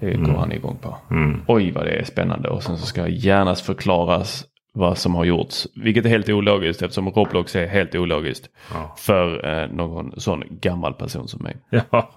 Det 0.00 0.14
går 0.14 0.32
han 0.32 0.52
igång 0.52 0.78
på. 0.82 0.96
Mm. 1.10 1.40
Oj 1.46 1.70
vad 1.72 1.84
det 1.84 1.90
är 1.90 2.04
spännande 2.04 2.48
och 2.48 2.62
sen 2.62 2.78
så 2.78 2.86
ska 2.86 3.08
gärna 3.08 3.54
förklaras 3.54 4.44
vad 4.76 4.98
som 4.98 5.14
har 5.14 5.24
gjorts. 5.24 5.66
Vilket 5.74 6.04
är 6.04 6.08
helt 6.08 6.28
ologiskt 6.28 6.82
eftersom 6.82 7.10
Roblox 7.10 7.56
är 7.56 7.66
helt 7.66 7.94
ologiskt. 7.94 8.50
Ja. 8.72 8.94
För 8.98 9.46
eh, 9.46 9.68
någon 9.68 10.20
sån 10.20 10.44
gammal 10.50 10.94
person 10.94 11.28
som 11.28 11.42
mig. 11.42 11.56
Ja, 11.90 12.10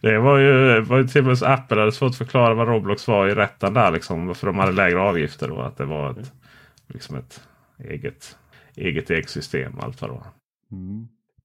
det 0.00 0.18
var 0.18 0.38
ju, 0.38 0.80
var 0.80 0.98
ju 0.98 1.08
till 1.08 1.20
och 1.20 1.26
med 1.26 1.38
så 1.38 1.46
Apple 1.46 1.80
hade 1.80 1.92
svårt 1.92 2.10
att 2.10 2.16
förklara 2.16 2.54
vad 2.54 2.68
Roblox 2.68 3.08
var 3.08 3.28
i 3.28 3.34
rätten 3.34 3.74
där. 3.74 3.90
Liksom, 3.90 4.34
för 4.34 4.46
de 4.46 4.58
hade 4.58 4.72
lägre 4.72 5.00
avgifter 5.00 5.48
då. 5.48 5.60
Att 5.60 5.76
det 5.76 5.84
var 5.84 6.10
ett, 6.10 6.32
liksom 6.86 7.16
ett 7.16 7.40
eget, 7.84 8.36
eget 8.76 9.10
ekosystem. 9.10 9.72
Allt 9.80 10.00
vad 10.00 10.10
det 10.10 10.14
var. 10.14 10.26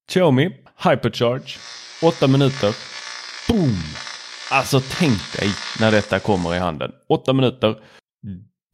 Xiaomi 0.09 0.55
Hypercharge 0.83 1.57
8 2.03 2.27
minuter. 2.27 2.75
Boom! 3.47 3.77
Alltså 4.51 4.81
tänk 4.99 5.33
dig 5.39 5.49
när 5.79 5.91
detta 5.91 6.19
kommer 6.19 6.55
i 6.55 6.59
handen. 6.59 6.91
8 7.09 7.33
minuter. 7.33 7.75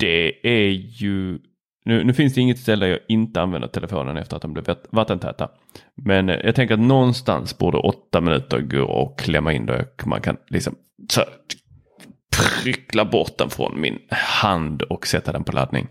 Det 0.04 0.48
är 0.48 0.70
ju... 0.72 1.40
Nu, 1.86 2.04
nu 2.04 2.14
finns 2.14 2.34
det 2.34 2.42
inget 2.42 2.60
ställe 2.60 2.88
jag 2.88 3.00
inte 3.08 3.42
använder 3.42 3.68
telefonen 3.68 4.18
efter 4.18 4.36
att 4.36 4.42
den 4.42 4.54
blev 4.54 4.66
vattentäta. 4.90 5.50
Men 5.96 6.30
eh, 6.30 6.40
jag 6.44 6.56
tänker 6.56 6.74
att 6.74 6.80
någonstans 6.80 7.58
borde 7.58 7.78
åtta 7.78 8.22
minuter 8.22 8.62
gå 8.62 8.84
och 8.84 9.20
klämma 9.20 9.54
in 9.54 9.66
då 9.66 9.74
man 10.06 10.22
kan 10.22 10.38
liksom 10.48 10.76
så, 11.10 11.22
tryckla 12.36 13.06
bort 13.06 13.38
den 13.38 13.50
från 13.50 13.82
min 13.82 14.00
hand 14.10 14.82
och 14.82 15.08
sätta 15.08 15.32
den 15.32 15.44
på 15.44 15.52
laddning. 15.52 15.88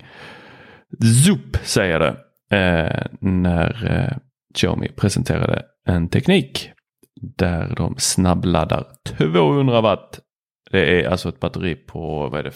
Zoop 1.25 1.57
säger 1.63 1.99
det 1.99 2.15
eh, 2.57 3.05
när 3.19 3.91
eh, 3.91 4.17
Xiaomi 4.55 4.89
presenterade 4.89 5.65
en 5.87 6.09
teknik 6.09 6.69
där 7.37 7.73
de 7.75 7.95
snabbladdar 7.97 8.85
200 9.05 9.81
watt. 9.81 10.19
Det 10.71 11.01
är 11.01 11.09
alltså 11.09 11.29
ett 11.29 11.39
batteri 11.39 11.75
på 11.75 12.29
vad 12.29 12.39
är 12.39 12.43
det, 12.43 12.53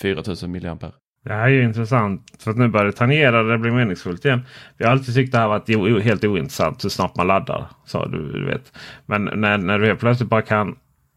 4000 0.00 0.52
milliampere. 0.52 0.92
Det 1.26 1.32
här 1.32 1.44
är 1.44 1.48
ju 1.48 1.64
intressant. 1.64 2.36
För 2.38 2.50
att 2.50 2.56
nu 2.56 2.68
börjar 2.68 2.86
det 2.86 2.92
tangera 2.92 3.42
det 3.42 3.58
blir 3.58 3.72
meningsfullt 3.72 4.24
igen. 4.24 4.42
Vi 4.76 4.84
har 4.84 4.92
alltid 4.92 5.14
tyckt 5.14 5.32
det 5.32 5.38
här 5.38 5.48
varit 5.48 6.04
helt 6.04 6.24
ointressant 6.24 6.84
hur 6.84 6.88
snabbt 6.88 7.16
man 7.16 7.26
laddar. 7.26 7.66
Så 7.84 8.06
du, 8.06 8.32
du 8.32 8.46
vet. 8.46 8.72
Men 9.06 9.24
när, 9.24 9.58
när 9.58 9.78
du 9.78 9.86
helt 9.86 10.00
plötsligt 10.00 10.28
bara 10.28 10.42
kan 10.42 10.76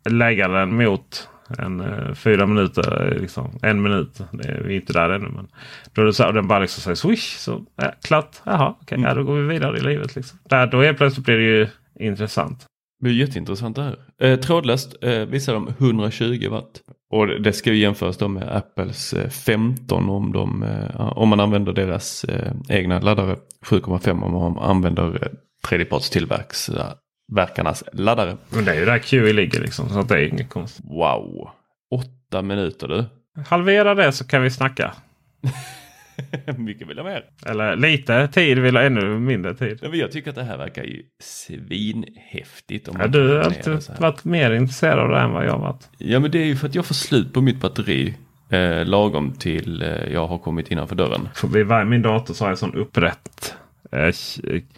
lägga 0.10 0.48
den 0.48 0.76
mot 0.76 1.30
en 1.58 1.80
eh, 1.80 2.14
fyra 2.14 2.46
minuter, 2.46 3.12
eh, 3.12 3.22
liksom, 3.22 3.60
en 3.62 3.82
minut. 3.82 4.22
Det 4.32 4.50
är, 4.50 4.62
vi 4.62 4.76
inte 4.76 4.94
där 4.94 5.10
ännu. 5.10 5.28
Men 5.28 5.48
då 5.94 6.02
är 6.02 6.06
det 6.06 6.14
så, 6.14 6.28
och 6.28 6.34
den 6.34 6.48
bara 6.48 6.60
liksom 6.60 6.82
säger 6.82 6.96
swish. 6.96 7.38
Så 7.38 7.66
ja, 7.76 7.92
klart. 8.04 8.38
Jaha, 8.44 8.76
okej. 8.82 9.00
Ja, 9.02 9.14
då 9.14 9.24
går 9.24 9.36
vi 9.36 9.48
vidare 9.48 9.78
i 9.78 9.82
livet. 9.82 10.16
Liksom. 10.16 10.40
Där, 10.50 10.68
då 10.68 10.82
helt 10.82 10.98
plötsligt 10.98 11.26
blir 11.26 11.38
det 11.38 11.44
ju 11.44 11.68
intressant. 12.00 12.66
Det 13.00 13.10
är 13.10 13.14
jätteintressant 13.14 13.76
det 13.76 13.84
här. 13.84 13.98
Eh, 14.22 14.40
trådlöst 14.40 14.96
eh, 15.02 15.26
visar 15.26 15.54
de 15.54 15.68
120 15.68 16.48
watt. 16.50 16.82
Och 17.12 17.28
det- 17.28 17.54
ska 17.54 17.70
ju 17.72 17.78
jämföras 17.78 18.18
då 18.18 18.28
med 18.28 18.56
Apples 18.58 19.14
eh, 19.14 19.30
15 19.30 20.10
om, 20.10 20.32
de, 20.32 20.64
eh, 20.64 21.18
om 21.18 21.30
man 21.30 21.40
använder 21.40 21.74
deras 21.74 22.24
eh, 22.24 22.52
egna 22.70 23.00
laddare. 23.00 23.36
7,5 23.66 24.24
om 24.24 24.32
man 24.54 24.58
använder 24.70 25.24
eh, 25.24 25.30
tredjepartstillverkarnas 25.68 27.84
laddare. 27.94 28.38
Men 28.50 28.66
det 28.66 28.72
är 28.72 28.80
ju 28.80 28.86
där 28.86 28.98
QI 29.00 29.34
ligger 29.34 29.62
liksom. 29.62 29.90
Så 29.90 30.00
att 30.00 30.10
det 30.10 30.16
är 30.16 30.28
inget 30.28 30.50
konstigt. 30.50 30.86
Wow! 30.86 31.50
Åtta 31.92 32.42
minuter 32.42 32.88
du. 32.88 33.06
Halvera 33.48 33.96
det 33.96 34.12
så 34.12 34.28
kan 34.28 34.42
vi 34.44 34.50
snacka. 34.50 34.94
Mycket 36.58 36.88
vill 36.88 36.98
jag 36.98 37.06
mer. 37.06 37.24
Eller 37.46 37.76
lite 37.76 38.28
tid 38.28 38.60
vill 38.60 38.76
ha 38.76 38.84
ännu 38.84 39.20
mindre 39.20 39.54
tid. 39.54 39.80
Men 39.82 40.00
Jag 40.00 40.12
tycker 40.12 40.30
att 40.30 40.36
det 40.36 40.44
här 40.44 40.58
verkar 40.58 40.84
ju 40.84 41.04
svinhäftigt. 41.20 42.88
Om 42.88 42.98
Ja, 43.00 43.08
du 43.08 43.28
har 43.28 43.40
alltid 43.40 43.80
varit 44.00 44.24
mer 44.26 44.52
intresserad 44.52 45.00
av 45.00 45.10
det 45.10 45.20
än 45.20 45.32
vad 45.32 45.46
jag 45.46 45.52
har 45.52 45.60
varit. 45.60 45.90
Ja 45.98 46.20
men 46.20 46.32
det 46.32 46.40
är 46.40 46.46
ju 46.46 46.56
för 46.56 46.68
att 46.68 46.76
jag 46.76 46.86
får 46.86 46.96
slut 46.96 47.34
på 47.34 47.42
mitt 47.42 47.62
batteri 47.62 48.14
eh, 48.50 48.86
lagom 48.86 49.32
till 49.34 49.82
eh, 49.82 50.14
jag 50.14 50.28
har 50.28 50.38
kommit 50.38 50.72
innanför 50.72 50.96
dörren. 50.96 51.30
För 51.36 51.48
vid 51.48 51.66
varje 51.66 51.86
min 51.86 52.02
dator 52.02 52.34
så 52.34 52.44
har 52.46 52.52
jag 52.52 52.58
sån 52.58 52.76
upprätt 52.76 53.56
eh, 53.92 54.14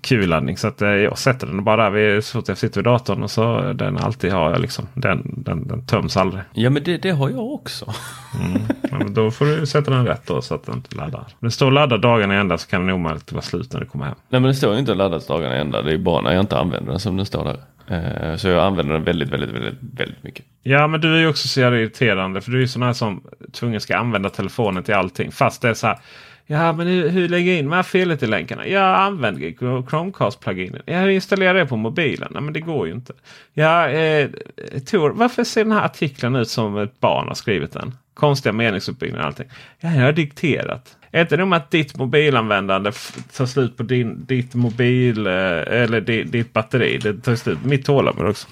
Q-laddning. 0.02 0.58
Så 0.58 0.68
att 0.68 0.82
eh, 0.82 0.90
jag 0.90 1.18
sätter 1.18 1.48
den 1.48 1.64
bara 1.64 1.84
där 1.84 1.90
vid, 1.92 2.24
så 2.24 2.40
fort 2.40 2.48
jag 2.48 2.58
sitter 2.58 2.76
vid 2.76 2.86
datorn. 2.86 3.24
Och 3.24 3.32
så 3.32 3.74
den 3.74 3.98
alltid 3.98 4.32
har 4.32 4.52
jag 4.52 4.62
liksom. 4.62 4.88
Den, 4.94 5.34
den, 5.38 5.68
den 5.68 5.86
töms 5.86 6.18
aldrig. 6.18 6.44
Ja 6.54 6.70
men 6.70 6.84
det, 6.84 6.98
det 6.98 7.12
har 7.12 7.30
jag 7.30 7.54
också. 7.54 7.94
Ja, 8.82 8.98
men 8.98 9.14
då 9.14 9.32
får 9.32 9.46
du 9.46 9.66
sätta 9.66 9.92
den 9.92 10.08
rätt 10.08 10.28
då 10.28 10.42
så 10.42 10.56
att 10.56 10.66
den 10.66 10.76
inte 10.76 10.96
laddar. 10.96 11.28
Det 11.40 11.52
står 11.52 11.72
laddad 11.72 12.02
dagarna 12.02 12.36
i 12.36 12.38
ända 12.38 12.58
så 12.58 12.70
kan 12.70 12.86
den 12.86 12.96
omöjligt 12.96 13.32
vara 13.32 13.42
slut 13.42 13.74
när 13.74 13.80
du 13.80 13.86
kommer 13.86 14.06
hem. 14.06 14.16
Nej 14.30 14.42
men 14.42 14.48
det 14.48 14.56
står 14.56 14.78
inte 14.78 14.94
laddat 14.94 15.28
dagarna 15.28 15.56
ända. 15.56 15.82
Det 15.82 15.94
är 15.94 15.98
bara 15.98 16.22
när 16.22 16.32
jag 16.32 16.40
inte 16.40 16.58
använder 16.58 16.92
den 16.92 17.00
som 17.00 17.18
den 17.18 17.26
står 17.26 17.44
där. 17.44 17.58
Eh, 17.88 18.36
så 18.36 18.48
jag 18.48 18.66
använder 18.66 18.94
den 18.94 19.04
väldigt, 19.04 19.30
väldigt, 19.30 19.50
väldigt, 19.50 19.78
väldigt 19.82 20.24
mycket. 20.24 20.46
Ja 20.64 20.88
men 20.88 21.02
du 21.02 21.16
är 21.16 21.20
ju 21.20 21.28
också 21.28 21.48
så 21.48 21.62
irriterande. 21.62 22.42
För 22.42 22.52
du 22.52 22.58
är 22.58 22.62
ju 22.62 22.68
sån 22.68 22.82
här 22.82 22.94
som 22.94 23.24
tvungen 23.52 23.82
ska 23.82 23.98
använda 23.98 24.30
telefonen 24.30 24.84
till 24.84 24.94
allting. 24.94 25.32
Fast 25.32 25.62
det 25.62 25.70
är 25.70 25.74
så 25.74 25.88
här. 25.88 26.00
Ja 26.46 26.74
men 26.74 26.88
hur, 26.88 27.10
hur 27.10 27.30
lägger 27.30 27.52
jag 27.52 27.60
in 27.60 27.66
de 27.66 27.76
här 27.76 27.84
felet 27.84 28.24
i 28.24 28.28
länkarna? 28.28 28.68
Jag 28.68 28.96
använder 28.96 29.52
Chromecast-pluginen. 29.82 30.82
Ja, 30.86 31.00
hur 31.00 31.10
installerar 31.10 31.56
jag 31.56 31.66
det 31.66 31.70
på 31.70 31.78
mobilen? 31.78 32.32
Nej 32.32 32.42
men 32.42 32.54
det 32.54 32.60
går 32.60 32.88
ju 32.88 32.94
inte. 32.94 33.14
Ja, 33.54 33.90
eh, 33.90 34.30
Tor, 34.86 35.10
varför 35.10 35.44
ser 35.44 35.64
den 35.64 35.74
här 35.74 35.86
artikeln 35.86 36.36
ut 36.36 36.50
som 36.50 36.78
ett 36.78 37.00
barn 37.00 37.28
har 37.28 37.36
skrivit 37.36 37.72
den? 37.72 37.96
Konstiga 38.14 38.54
meningsuppbyggnader 38.54 39.24
och 39.24 39.28
allting. 39.28 39.50
Ja, 39.80 39.94
jag 39.94 40.04
har 40.04 40.12
dikterat. 40.12 40.98
Är 41.12 41.22
inte 41.22 41.38
det 41.38 41.46
med 41.46 41.58
att 41.58 41.72
ditt 41.72 41.98
mobilanvändande 41.98 42.92
tar 43.38 43.46
slut 43.46 43.78
på 43.78 43.84
din, 43.84 44.26
ditt 44.26 44.56
mobil 44.56 45.28
eh, 45.28 45.34
eller 45.34 46.02
di, 46.02 46.24
ditt 46.24 46.54
batteri? 46.54 46.98
Det 46.98 47.14
tar 47.14 47.36
slut. 47.36 47.66
Mitt 47.66 47.86
tålamod 47.86 48.26
också. 48.30 48.48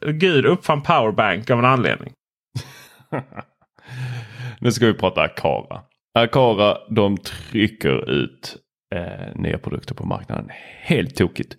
Gud 0.00 0.46
uppfann 0.46 0.82
powerbank 0.82 1.50
av 1.50 1.58
en 1.58 1.64
anledning. 1.64 2.12
Nu 4.60 4.72
ska 4.72 4.86
vi 4.86 4.94
prata 4.94 5.20
Akara. 5.20 5.82
Akara 6.14 6.78
de 6.90 7.16
trycker 7.16 8.10
ut 8.10 8.56
eh, 8.94 9.40
nya 9.42 9.58
produkter 9.58 9.94
på 9.94 10.06
marknaden. 10.06 10.48
Helt 10.82 11.16
tokigt. 11.16 11.56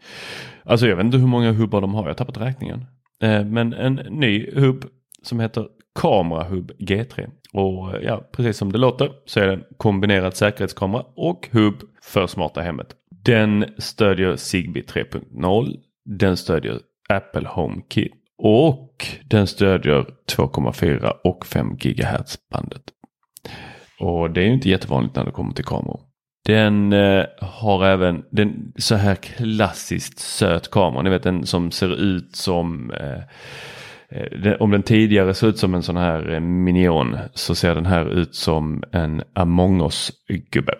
Alltså 0.63 0.87
jag 0.87 0.95
vet 0.95 1.05
inte 1.05 1.17
hur 1.17 1.27
många 1.27 1.51
hubbar 1.51 1.81
de 1.81 1.93
har. 1.93 2.03
Jag 2.03 2.09
har 2.09 2.13
tappat 2.13 2.37
räkningen. 2.37 2.85
Eh, 3.23 3.45
men 3.45 3.73
en 3.73 3.93
ny 3.95 4.51
hubb 4.55 4.85
som 5.21 5.39
heter 5.39 5.67
Kamerahubb 5.99 6.71
G3. 6.79 7.29
Och 7.53 7.95
eh, 7.95 8.01
ja, 8.03 8.29
precis 8.31 8.57
som 8.57 8.71
det 8.71 8.77
låter 8.77 9.11
så 9.25 9.39
är 9.39 9.47
det 9.47 9.53
en 9.53 9.63
kombinerad 9.77 10.35
säkerhetskamera 10.35 11.05
och 11.15 11.49
hubb 11.51 11.83
för 12.03 12.27
smarta 12.27 12.61
hemmet. 12.61 12.95
Den 13.25 13.65
stödjer 13.77 14.35
Zigbee 14.35 14.83
3.0. 14.83 15.75
Den 16.05 16.37
stödjer 16.37 16.79
Apple 17.09 17.47
HomeKit 17.47 18.20
och 18.43 19.05
den 19.25 19.47
stödjer 19.47 20.05
2,4 20.37 21.11
och 21.23 21.45
5 21.45 21.75
GHz 21.77 22.37
bandet. 22.51 22.81
Och 23.99 24.31
det 24.31 24.41
är 24.41 24.45
ju 24.45 24.53
inte 24.53 24.69
jättevanligt 24.69 25.15
när 25.15 25.25
det 25.25 25.31
kommer 25.31 25.53
till 25.53 25.65
kameror. 25.65 25.99
Den 26.45 26.93
eh, 26.93 27.25
har 27.39 27.85
även 27.85 28.23
den 28.31 28.73
så 28.77 28.95
här 28.95 29.15
klassiskt 29.15 30.19
söt 30.19 30.71
kamera. 30.71 31.01
Ni 31.01 31.09
vet 31.09 31.23
den 31.23 31.45
som 31.45 31.71
ser 31.71 31.95
ut 31.95 32.35
som 32.35 32.91
eh, 32.91 33.19
eh, 34.09 34.39
den, 34.43 34.57
om 34.59 34.71
den 34.71 34.83
tidigare 34.83 35.33
ser 35.33 35.47
ut 35.47 35.57
som 35.57 35.73
en 35.73 35.83
sån 35.83 35.97
här 35.97 36.33
eh, 36.33 36.39
minion 36.39 37.17
så 37.33 37.55
ser 37.55 37.75
den 37.75 37.85
här 37.85 38.05
ut 38.05 38.35
som 38.35 38.83
en 38.91 39.23
Among 39.33 39.81
us-gubbe. 39.81 40.73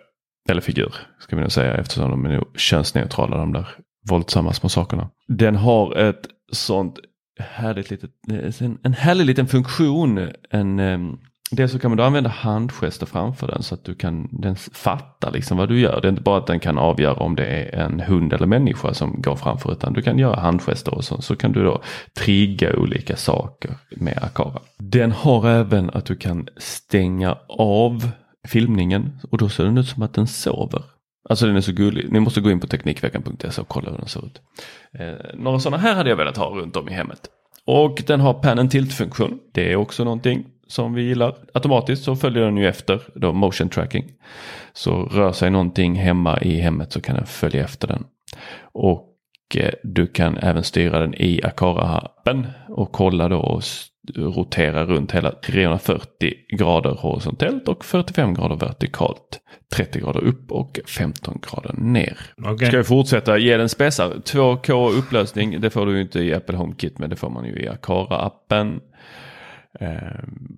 Eller 0.50 0.62
figur 0.62 0.93
ska 1.19 1.36
vi 1.36 1.41
nog 1.41 1.52
säga 1.52 1.74
eftersom 1.74 2.12
de 2.12 2.26
är 2.26 2.30
nog 2.30 2.60
könsneutrala 2.60 3.38
de 3.38 3.54
där 3.54 3.67
våldsamma 4.10 4.54
små 4.54 4.69
sakerna. 4.69 5.10
Den 5.28 5.56
har 5.56 5.95
ett 5.95 6.28
sånt 6.52 7.00
härligt 7.39 7.89
litet, 7.89 8.12
eh, 8.32 8.65
en, 8.65 8.78
en 8.84 8.94
härlig 8.94 9.26
liten 9.26 9.48
funktion. 9.48 10.30
En, 10.50 10.80
um, 10.80 11.20
Dels 11.54 11.72
så 11.72 11.80
kan 11.80 11.91
man 11.91 11.98
då 11.98 12.04
använda 12.04 12.30
handgester 12.30 13.06
framför 13.06 13.48
den 13.48 13.63
så 13.63 13.76
att 13.76 13.84
du 13.84 13.96
kan 13.96 14.28
den 14.32 14.56
fattar 14.56 15.32
liksom 15.32 15.58
vad 15.58 15.70
du 15.70 15.80
gör. 15.80 16.02
Det 16.02 16.08
är 16.08 16.10
inte 16.10 16.22
bara 16.22 16.38
att 16.38 16.48
den 16.48 16.60
kan 16.60 16.78
avgöra 16.78 17.13
om 17.13 17.36
det 17.36 17.46
är 17.46 17.80
en 17.80 18.00
hund 18.00 18.34
eller 18.34 18.48
människa 18.48 18.94
som 18.94 19.22
går 19.22 19.36
framför 19.36 19.72
utan 19.72 19.94
du 19.94 20.02
kan 20.02 20.20
göra 20.20 20.39
handgester 20.39 20.94
och 20.94 21.04
så, 21.04 21.22
så 21.22 21.36
kan 21.36 21.52
du 21.52 21.63
då 21.63 21.82
trigga 22.20 22.76
olika 22.76 23.15
saker 23.15 23.72
med 23.96 24.20
Akara. 24.22 24.60
Den 24.78 25.12
har 25.12 25.50
även 25.50 25.89
att 25.89 26.06
du 26.06 26.15
kan 26.15 26.48
stänga 26.58 27.38
av 27.48 28.10
filmningen 28.48 29.20
och 29.32 29.38
då 29.38 29.50
ser 29.50 29.63
den 29.63 29.78
ut 29.78 29.88
som 29.88 30.04
att 30.04 30.13
den 30.13 30.28
sover. 30.28 30.82
Alltså 31.29 31.45
den 31.45 31.55
är 31.55 31.62
så 31.62 31.71
gullig. 31.71 32.12
Ni 32.12 32.19
måste 32.19 32.41
gå 32.41 32.51
in 32.51 32.60
på 32.60 32.67
Teknikveckan.se 32.67 33.62
och 33.62 33.67
kolla 33.67 33.91
hur 33.91 33.97
den 33.97 34.07
ser 34.07 34.25
ut. 34.25 34.41
Eh, 34.99 35.13
några 35.34 35.60
sådana 35.60 35.77
här 35.77 35.95
hade 35.95 36.10
jag 36.10 36.17
velat 36.17 36.38
ha 36.38 36.49
runt 36.49 36.75
om 36.75 36.89
i 36.89 36.91
hemmet. 36.91 37.21
Och 37.65 38.03
den 38.07 38.19
har 38.19 38.34
pan 38.34 38.60
and 38.60 38.71
tilt 38.71 38.93
funktion. 38.93 39.39
Det 39.53 39.71
är 39.71 39.75
också 39.75 40.03
någonting 40.03 40.45
som 40.67 40.93
vi 40.93 41.01
gillar. 41.01 41.36
Automatiskt 41.53 42.03
så 42.03 42.15
följer 42.15 42.43
den 42.43 42.57
ju 42.57 42.67
efter 42.67 43.01
då 43.15 43.34
motion 43.34 43.69
tracking. 43.69 44.05
Så 44.73 45.03
rör 45.03 45.31
sig 45.31 45.49
någonting 45.49 45.95
hemma 45.95 46.41
i 46.41 46.60
hemmet 46.60 46.91
så 46.91 47.01
kan 47.01 47.15
den 47.15 47.25
följa 47.25 47.63
efter 47.63 47.88
den. 47.88 48.03
Och 48.62 49.07
eh, 49.55 49.73
du 49.84 50.07
kan 50.07 50.38
även 50.38 50.63
styra 50.63 50.99
den 50.99 51.13
i 51.13 51.41
Akara-appen 51.43 52.47
och 52.69 52.91
kolla 52.91 53.29
då 53.29 53.39
och 53.39 53.63
rotera 54.15 54.85
runt 54.85 55.11
hela 55.11 55.31
340 55.31 56.33
grader 56.49 56.97
horisontellt 56.99 57.67
och 57.67 57.85
45 57.85 58.33
grader 58.33 58.55
vertikalt. 58.55 59.39
30 59.75 59.99
grader 59.99 60.23
upp 60.23 60.51
och 60.51 60.79
15 60.87 61.41
grader 61.41 61.73
ner. 61.77 62.17
Okay. 62.37 62.67
Ska 62.67 62.77
vi 62.77 62.83
fortsätta 62.83 63.37
ge 63.37 63.57
den 63.57 63.69
spesar? 63.69 64.09
2K 64.09 64.91
upplösning, 64.91 65.61
det 65.61 65.69
får 65.69 65.85
du 65.85 66.01
inte 66.01 66.19
i 66.19 66.33
Apple 66.33 66.57
HomeKit 66.57 66.99
men 66.99 67.09
det 67.09 67.15
får 67.15 67.29
man 67.29 67.45
ju 67.45 67.53
i 67.53 67.67
Akara-appen. 67.67 68.79
Eh, 69.79 69.97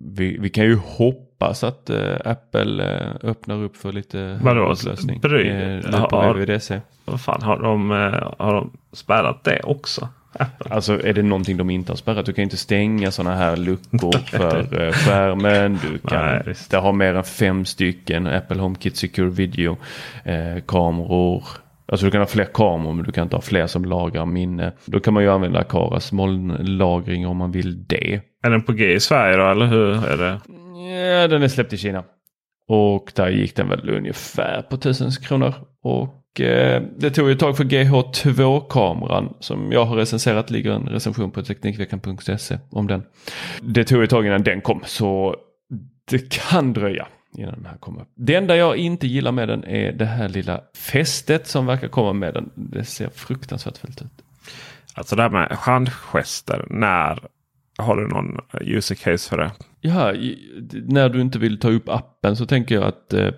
vi, 0.00 0.38
vi, 0.38 0.50
kan 0.50 0.64
ju 0.64 0.76
hoppas 0.76 1.64
att 1.64 1.90
eh, 1.90 2.16
Apple 2.24 2.84
eh, 2.84 3.30
öppnar 3.30 3.62
upp 3.62 3.76
för 3.76 3.92
lite 3.92 4.38
Vadå? 4.42 4.72
upplösning. 4.72 5.20
Bry, 5.20 5.48
eh, 5.48 5.56
har. 5.56 6.80
Vad 7.04 7.20
fan, 7.20 7.42
har 7.42 7.62
de, 7.62 7.90
har 8.38 8.54
de 8.54 8.76
spärrat 8.92 9.44
det 9.44 9.60
också? 9.64 10.08
Alltså 10.58 11.06
är 11.06 11.12
det 11.12 11.22
någonting 11.22 11.56
de 11.56 11.70
inte 11.70 11.92
har 11.92 11.96
spärrat? 11.96 12.26
Du 12.26 12.32
kan 12.32 12.42
inte 12.42 12.56
stänga 12.56 13.10
sådana 13.10 13.36
här 13.36 13.56
luckor 13.56 14.18
för 14.18 14.92
skärmen. 14.92 15.78
Du 15.82 15.98
kan 15.98 16.26
Nej, 16.26 16.42
inte 16.48 16.78
ha 16.78 16.92
mer 16.92 17.14
än 17.14 17.24
fem 17.24 17.64
stycken 17.64 18.26
Apple 18.26 18.60
HomeKit 18.60 18.96
Secure 18.96 19.30
Video 19.30 19.76
eh. 20.24 20.56
Alltså 21.86 22.06
du 22.06 22.10
kan 22.10 22.20
ha 22.20 22.26
fler 22.26 22.44
kameror 22.44 22.92
men 22.92 23.04
du 23.04 23.12
kan 23.12 23.22
inte 23.22 23.36
ha 23.36 23.40
fler 23.40 23.66
som 23.66 23.84
lagrar 23.84 24.26
minne. 24.26 24.72
Då 24.84 25.00
kan 25.00 25.14
man 25.14 25.22
ju 25.22 25.30
använda 25.30 25.58
Akaras 25.58 26.12
molnlagring 26.12 27.26
om 27.26 27.36
man 27.36 27.52
vill 27.52 27.86
det. 27.86 28.20
Är 28.42 28.50
den 28.50 28.62
på 28.62 28.72
G 28.72 28.92
i 28.94 29.00
Sverige 29.00 29.36
då 29.36 29.50
eller 29.50 29.66
hur 29.66 30.06
är 30.06 30.16
det? 30.16 30.40
Ja 31.20 31.28
den 31.28 31.42
är 31.42 31.48
släppt 31.48 31.72
i 31.72 31.76
Kina. 31.76 32.04
Och 32.68 33.12
där 33.14 33.28
gick 33.28 33.56
den 33.56 33.68
väl 33.68 33.90
ungefär 33.90 34.62
på 34.62 34.74
1000 34.74 35.10
kronor. 35.10 35.54
Och 35.82 36.02
eh, 36.02 36.08
det 36.96 37.10
tog 37.14 37.30
ett 37.30 37.38
tag 37.38 37.56
för 37.56 37.64
GH2-kameran 37.64 39.34
som 39.40 39.72
jag 39.72 39.84
har 39.84 39.96
recenserat. 39.96 40.50
ligger 40.50 40.72
en 40.72 40.88
recension 40.88 41.30
på 41.30 41.42
Teknikveckan.se 41.42 42.58
om 42.70 42.86
den. 42.86 43.02
Det 43.60 43.84
tog 43.84 44.02
ett 44.02 44.10
tag 44.10 44.26
innan 44.26 44.42
den 44.42 44.60
kom 44.60 44.82
så 44.84 45.36
det 46.10 46.32
kan 46.32 46.72
dröja 46.72 47.06
innan 47.36 47.54
den 47.54 47.66
här 47.66 47.76
kommer. 47.76 48.04
Det 48.14 48.34
enda 48.34 48.56
jag 48.56 48.76
inte 48.76 49.06
gillar 49.06 49.32
med 49.32 49.48
den 49.48 49.64
är 49.64 49.92
det 49.92 50.04
här 50.04 50.28
lilla 50.28 50.60
fästet 50.76 51.46
som 51.46 51.66
verkar 51.66 51.88
komma 51.88 52.12
med 52.12 52.34
den. 52.34 52.50
Det 52.54 52.84
ser 52.84 53.08
fruktansvärt 53.08 53.78
fult 53.78 54.02
ut. 54.02 54.24
Alltså 54.94 55.16
det 55.16 55.22
här 55.22 55.30
med 55.30 55.48
handgester. 55.50 56.66
När 56.70 57.18
har 57.78 57.96
du 57.96 58.08
någon 58.08 58.38
user 58.60 58.94
case 58.94 59.30
för 59.30 59.38
det? 59.38 59.52
Ja, 59.80 60.12
när 60.72 61.08
du 61.08 61.20
inte 61.20 61.38
vill 61.38 61.60
ta 61.60 61.70
upp 61.70 61.88
appen 61.88 62.36
så 62.36 62.46
tänker 62.46 62.74
jag 62.74 62.84
att 62.84 63.12
eh, 63.12 63.30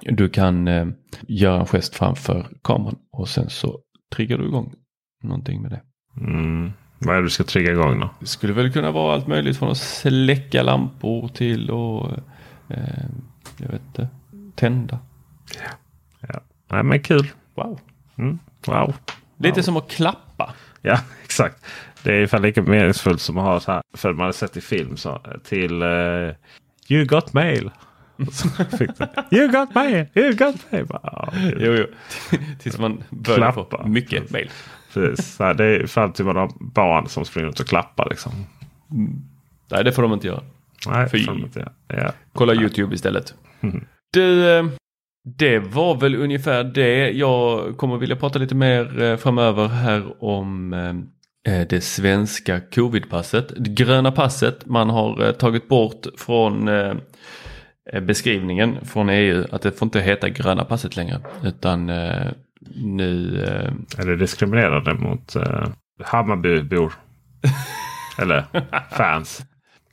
du 0.00 0.28
kan 0.28 0.68
eh, 0.68 0.86
göra 1.28 1.60
en 1.60 1.66
gest 1.66 1.94
framför 1.94 2.46
kameran 2.62 2.98
och 3.12 3.28
sen 3.28 3.50
så 3.50 3.80
triggar 4.16 4.38
du 4.38 4.44
igång 4.44 4.74
någonting 5.22 5.62
med 5.62 5.70
det. 5.70 5.82
Mm. 6.20 6.72
Vad 6.98 7.14
är 7.14 7.18
det 7.18 7.26
du 7.26 7.30
ska 7.30 7.44
trigga 7.44 7.72
igång 7.72 8.00
då? 8.00 8.10
Det 8.20 8.26
skulle 8.26 8.52
väl 8.52 8.72
kunna 8.72 8.90
vara 8.90 9.14
allt 9.14 9.26
möjligt 9.26 9.56
från 9.56 9.70
att 9.70 9.78
släcka 9.78 10.62
lampor 10.62 11.28
till 11.28 11.70
och 11.70 12.10
eh, 12.68 13.04
jag 13.58 13.68
vet 13.68 13.82
inte, 13.86 14.08
tända. 14.54 14.98
Ja, 15.54 15.70
ja. 16.28 16.40
Nej, 16.70 16.82
men 16.82 17.00
kul. 17.00 17.30
Wow. 17.54 17.80
Mm. 18.16 18.38
wow. 18.66 18.94
Lite 19.36 19.54
wow. 19.60 19.62
som 19.62 19.76
att 19.76 19.90
klappa. 19.90 20.54
Ja, 20.82 21.00
exakt. 21.24 21.64
Det 22.02 22.10
är 22.10 22.14
ungefär 22.14 22.38
lika 22.38 22.62
meningsfullt 22.62 23.20
som 23.20 23.38
att 23.38 23.44
ha 23.44 23.60
så 23.60 23.72
här. 23.72 23.82
För 23.96 24.12
man 24.12 24.26
har 24.26 24.32
sett 24.32 24.56
i 24.56 24.60
film 24.60 24.96
så 24.96 25.22
till 25.44 25.82
uh, 25.82 26.34
You 26.88 27.04
got 27.04 27.32
mail. 27.32 27.70
You 29.30 29.48
got 29.48 29.74
mail, 29.74 30.06
you 30.14 30.32
got 30.32 30.72
mail. 30.72 30.86
Bara, 30.86 31.32
jo, 31.58 31.72
jo. 31.72 31.86
Tills 32.58 32.78
man 32.78 33.02
börjar 33.10 33.52
få 33.52 33.84
mycket 33.86 34.30
mail. 34.30 34.50
Precis. 34.94 35.36
Det 35.36 35.64
är 35.64 35.86
fram 35.86 36.12
till 36.12 36.24
man 36.24 36.36
har 36.36 36.52
barn 36.74 37.08
som 37.08 37.24
springer 37.24 37.48
ut 37.48 37.60
och 37.60 37.66
klappar. 37.66 38.06
Liksom. 38.10 38.32
Nej, 39.70 39.84
det 39.84 39.92
får 39.92 40.02
de 40.02 40.12
inte 40.12 40.26
göra. 40.26 40.42
Nej, 40.86 41.08
Fy. 41.10 41.18
Inte, 41.18 41.72
ja. 41.88 42.12
Kolla 42.32 42.54
YouTube 42.54 42.94
istället. 42.94 43.34
Mm. 43.60 43.84
Du, 44.12 44.56
eh, 44.58 44.66
det 45.38 45.58
var 45.58 45.94
väl 46.00 46.14
ungefär 46.14 46.64
det. 46.64 47.10
Jag 47.10 47.76
kommer 47.76 47.96
vilja 47.96 48.16
prata 48.16 48.38
lite 48.38 48.54
mer 48.54 49.02
eh, 49.02 49.16
framöver 49.16 49.68
här 49.68 50.24
om 50.24 50.72
eh, 51.46 51.60
det 51.68 51.80
svenska 51.80 52.60
covidpasset. 52.60 53.52
Det 53.56 53.70
gröna 53.70 54.12
passet 54.12 54.66
man 54.66 54.90
har 54.90 55.32
tagit 55.32 55.68
bort 55.68 56.06
från 56.16 56.68
beskrivningen 58.02 58.76
från 58.84 59.08
EU 59.08 59.44
att 59.50 59.62
det 59.62 59.72
får 59.72 59.86
inte 59.86 60.00
heta 60.00 60.28
gröna 60.28 60.64
passet 60.64 60.96
längre. 60.96 61.20
Utan 61.44 61.86
nu... 62.74 63.40
Är 63.98 64.06
det 64.06 64.16
diskriminerande 64.16 64.94
mot 64.94 65.36
Hammarbybor? 66.04 66.92
Eller 68.18 68.44
fans? 68.90 69.42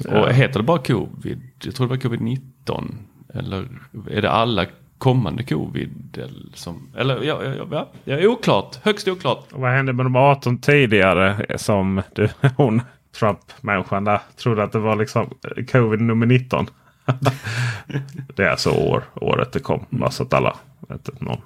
Ja. 0.05 0.21
Och 0.21 0.33
heter 0.33 0.61
det 0.61 0.65
bara 0.65 0.79
covid? 0.79 1.43
Jag 1.65 1.75
tror 1.75 1.87
det 1.87 1.91
var 1.91 2.17
covid-19. 2.17 2.95
Eller 3.35 3.69
är 4.11 4.23
det 4.23 4.31
alla 4.31 4.67
kommande 4.99 5.43
covid. 5.43 6.25
Som, 6.55 6.89
eller 6.97 7.23
ja, 7.23 7.41
ja, 7.71 7.89
ja, 8.05 8.29
oklart. 8.29 8.79
Högst 8.83 9.09
oklart. 9.09 9.53
Och 9.53 9.61
vad 9.61 9.71
hände 9.71 9.93
med 9.93 10.07
de 10.07 10.17
18 10.17 10.59
tidigare 10.59 11.59
som 11.59 12.03
du, 12.15 12.29
hon 12.57 12.83
Trump-människan 13.19 14.05
där 14.05 14.21
trodde 14.37 14.63
att 14.63 14.73
det 14.73 14.79
var 14.79 14.97
liksom 14.97 15.35
covid 15.73 16.01
nummer 16.01 16.27
19. 16.27 16.67
det 18.35 18.45
är 18.45 18.51
alltså 18.51 18.71
år, 18.71 19.05
året 19.15 19.53
det 19.53 19.61
kom. 19.61 19.85
Bara 19.91 20.11
så 20.11 20.23
att 20.23 20.35
alla 20.35 20.57
vet 20.89 21.21
någon. 21.21 21.41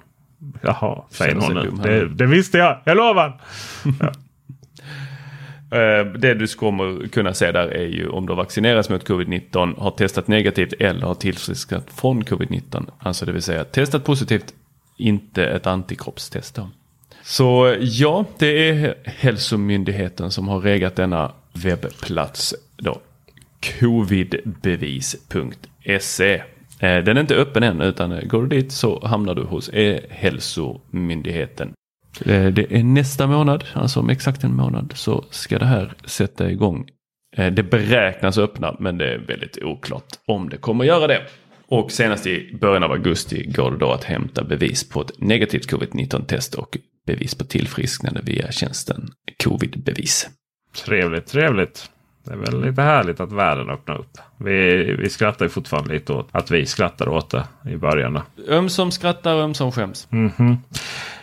Jaha, 0.61 1.03
säger 1.09 1.35
någon 1.35 1.53
nu. 1.53 1.71
Det, 1.83 2.07
det, 2.07 2.25
visste 2.25 2.57
jag, 2.57 2.79
jag 2.83 2.97
lovar. 2.97 3.41
ja. 3.99 4.11
Eh, 5.77 6.05
det 6.05 6.33
du 6.33 6.47
kommer 6.47 7.07
kunna 7.07 7.33
se 7.33 7.51
där 7.51 7.67
är 7.67 7.87
ju 7.87 8.07
om 8.07 8.25
du 8.25 8.31
har 8.31 8.37
vaccinerats 8.37 8.89
mot 8.89 9.09
covid-19, 9.09 9.79
har 9.79 9.91
testat 9.91 10.27
negativt 10.27 10.73
eller 10.73 11.07
har 11.07 11.15
tillfrisknat 11.15 11.87
från 11.95 12.23
covid-19. 12.23 12.85
Alltså 12.99 13.25
det 13.25 13.31
vill 13.31 13.41
säga 13.41 13.63
testat 13.63 14.03
positivt, 14.03 14.53
inte 14.97 15.45
ett 15.45 15.67
antikroppstest. 15.67 16.55
Då. 16.55 16.69
Så 17.23 17.75
ja, 17.79 18.25
det 18.37 18.69
är 18.69 18.95
Hälsomyndigheten 19.05 20.31
som 20.31 20.47
har 20.47 20.59
regat 20.59 20.95
denna 20.95 21.31
webbplats. 21.53 22.55
Då. 22.77 23.01
Covidbevis.se. 23.79 26.41
Eh, 26.81 27.03
den 27.03 27.17
är 27.17 27.21
inte 27.21 27.35
öppen 27.35 27.63
än 27.63 27.81
utan 27.81 28.11
eh, 28.11 28.27
går 28.27 28.41
du 28.41 28.47
dit 28.47 28.71
så 28.71 29.05
hamnar 29.05 29.35
du 29.35 29.41
hos 29.41 29.69
E-hälsomyndigheten. 29.73 31.73
Eh, 32.25 32.45
det 32.45 32.75
är 32.75 32.83
nästa 32.83 33.27
månad, 33.27 33.63
alltså 33.73 33.99
om 33.99 34.09
exakt 34.09 34.43
en 34.43 34.55
månad, 34.55 34.93
så 34.95 35.25
ska 35.29 35.59
det 35.59 35.65
här 35.65 35.93
sätta 36.05 36.51
igång. 36.51 36.87
Det 37.51 37.63
beräknas 37.63 38.37
öppna, 38.37 38.75
men 38.79 38.97
det 38.97 39.13
är 39.13 39.17
väldigt 39.17 39.63
oklart 39.63 40.07
om 40.25 40.49
det 40.49 40.57
kommer 40.57 40.85
göra 40.85 41.07
det. 41.07 41.21
Och 41.67 41.91
senast 41.91 42.27
i 42.27 42.57
början 42.61 42.83
av 42.83 42.91
augusti 42.91 43.45
går 43.45 43.71
det 43.71 43.77
då 43.77 43.91
att 43.91 44.03
hämta 44.03 44.43
bevis 44.43 44.89
på 44.89 45.01
ett 45.01 45.11
negativt 45.17 45.71
covid-19 45.71 46.25
test 46.25 46.55
och 46.55 46.77
bevis 47.07 47.35
på 47.35 47.43
tillfrisknande 47.43 48.21
via 48.23 48.51
tjänsten 48.51 49.09
covid-bevis. 49.43 50.29
Trevligt, 50.85 51.27
trevligt. 51.27 51.89
Det 52.23 52.33
är 52.33 52.37
väl 52.37 52.61
lite 52.61 52.81
härligt 52.81 53.19
att 53.19 53.31
världen 53.31 53.69
öppnar 53.69 53.97
upp. 53.97 54.17
Vi, 54.37 54.83
vi 54.95 55.09
skrattar 55.09 55.45
ju 55.45 55.49
fortfarande 55.49 55.93
lite 55.93 56.13
åt 56.13 56.29
att 56.31 56.51
vi 56.51 56.65
skrattar 56.65 57.09
åt 57.09 57.29
det 57.29 57.47
i 57.69 57.77
början. 57.77 58.19
Ömsom 58.47 58.91
skrattar, 58.91 59.35
ömsom 59.35 59.71
skäms. 59.71 60.07
Mm 60.11 60.29
-hmm. 60.29 60.57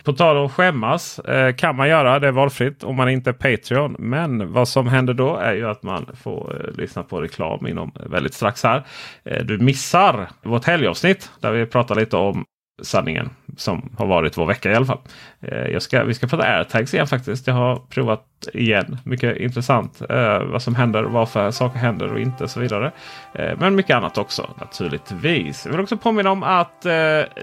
På 0.03 0.13
tal 0.13 0.37
om 0.37 0.49
skämmas 0.49 1.19
eh, 1.19 1.55
kan 1.55 1.75
man 1.75 1.89
göra. 1.89 2.19
Det 2.19 2.27
är 2.27 2.31
valfritt 2.31 2.83
om 2.83 2.95
man 2.95 3.09
inte 3.09 3.29
är 3.29 3.33
Patreon. 3.33 3.95
Men 3.99 4.53
vad 4.53 4.67
som 4.67 4.87
händer 4.87 5.13
då 5.13 5.35
är 5.35 5.53
ju 5.53 5.69
att 5.69 5.83
man 5.83 6.05
får 6.23 6.65
eh, 6.65 6.77
lyssna 6.77 7.03
på 7.03 7.21
reklam 7.21 7.67
inom 7.67 7.91
väldigt 8.09 8.33
strax 8.33 8.63
här. 8.63 8.83
Eh, 9.23 9.45
du 9.45 9.57
missar 9.57 10.29
vårt 10.43 10.65
helgavsnitt 10.65 11.31
där 11.39 11.51
vi 11.51 11.65
pratar 11.65 11.95
lite 11.95 12.17
om 12.17 12.45
sanningen 12.81 13.29
som 13.59 13.89
har 13.97 14.05
varit 14.05 14.37
vår 14.37 14.45
vecka 14.45 14.71
i 14.71 14.75
alla 14.75 14.85
fall. 14.85 14.99
Eh, 15.41 15.57
jag 15.57 15.81
ska, 15.81 16.03
vi 16.03 16.13
ska 16.13 16.27
prata 16.27 16.43
airtags 16.43 16.93
igen 16.93 17.07
faktiskt. 17.07 17.47
Jag 17.47 17.53
har 17.53 17.75
provat 17.75 18.23
igen. 18.53 18.97
Mycket 19.03 19.37
intressant 19.37 20.01
eh, 20.09 20.43
vad 20.43 20.61
som 20.61 20.75
händer, 20.75 21.03
varför 21.03 21.51
saker 21.51 21.79
händer 21.79 22.13
och 22.13 22.19
inte 22.19 22.43
och 22.43 22.49
så 22.49 22.59
vidare. 22.59 22.91
Eh, 23.33 23.57
men 23.59 23.75
mycket 23.75 23.95
annat 23.95 24.17
också 24.17 24.49
naturligtvis. 24.59 25.65
Jag 25.65 25.71
vill 25.71 25.81
också 25.81 25.97
påminna 25.97 26.31
om 26.31 26.43
att 26.43 26.85
eh, 26.85 26.91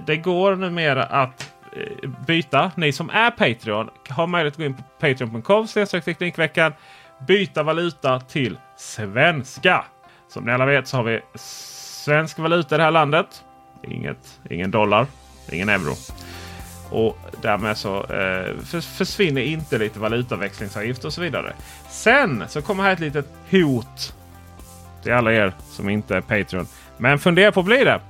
det 0.06 0.22
går 0.22 0.56
numera 0.56 1.04
att 1.04 1.52
eh, 1.72 2.10
byta. 2.26 2.70
Ni 2.74 2.92
som 2.92 3.10
är 3.10 3.30
Patreon 3.30 3.90
har 4.08 4.26
möjlighet 4.26 4.54
att 4.54 4.58
gå 4.58 4.64
in 4.64 4.74
på 4.74 4.82
patreon.com 5.00 5.66
teknikveckan. 6.02 6.72
Byta 7.26 7.62
valuta 7.62 8.20
till 8.20 8.58
svenska. 8.76 9.84
Som 10.28 10.44
ni 10.44 10.52
alla 10.52 10.66
vet 10.66 10.88
så 10.88 10.96
har 10.96 11.04
vi 11.04 11.20
svensk 11.34 12.38
valuta 12.38 12.74
i 12.74 12.78
det 12.78 12.84
här 12.84 12.90
landet. 12.90 13.26
Inget, 13.82 14.40
ingen 14.50 14.70
dollar, 14.70 15.06
ingen 15.52 15.68
euro. 15.68 15.94
Och 16.90 17.18
därmed 17.42 17.76
så 17.76 18.04
eh, 18.04 18.80
försvinner 18.80 19.42
inte 19.42 19.78
lite 19.78 19.98
valutaväxlingsavgift 19.98 21.04
och 21.04 21.12
så 21.12 21.20
vidare. 21.20 21.52
Sen 21.90 22.44
så 22.48 22.62
kommer 22.62 22.82
här 22.82 22.92
ett 22.92 23.00
litet 23.00 23.26
hot 23.50 24.14
till 25.02 25.12
alla 25.12 25.32
er 25.32 25.52
som 25.70 25.88
inte 25.88 26.16
är 26.16 26.20
Patreon. 26.20 26.66
Men 26.96 27.18
fundera 27.18 27.52
på 27.52 27.60
att 27.60 27.66
bli 27.66 27.84
det. 27.84 28.00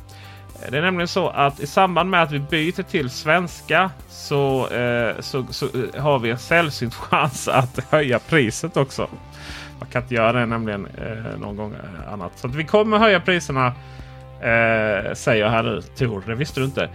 Eh, 0.62 0.70
det 0.70 0.78
är 0.78 0.82
nämligen 0.82 1.08
så 1.08 1.28
att 1.28 1.60
i 1.60 1.66
samband 1.66 2.10
med 2.10 2.22
att 2.22 2.32
vi 2.32 2.38
byter 2.38 2.82
till 2.82 3.10
svenska 3.10 3.90
så, 4.08 4.68
eh, 4.68 5.20
så, 5.20 5.46
så 5.50 5.66
eh, 5.66 6.02
har 6.02 6.18
vi 6.18 6.30
en 6.30 6.38
sällsynt 6.38 6.94
chans 7.10 7.48
att 7.48 7.80
höja 7.90 8.18
priset 8.18 8.76
också. 8.76 9.08
Man 9.78 9.88
kan 9.88 10.02
inte 10.02 10.14
göra 10.14 10.32
det 10.32 10.46
nämligen 10.46 10.86
eh, 10.86 11.38
någon 11.38 11.56
gång 11.56 11.74
eh, 11.74 12.12
annat. 12.12 12.32
Så 12.36 12.48
vi 12.48 12.64
kommer 12.64 12.98
höja 12.98 13.20
priserna 13.20 13.66
eh, 14.40 15.14
säger 15.14 15.48
här 15.48 15.62
nu. 15.62 15.82
Tor, 15.82 16.22
det 16.26 16.34
visste 16.34 16.60
du 16.60 16.66
inte. 16.66 16.90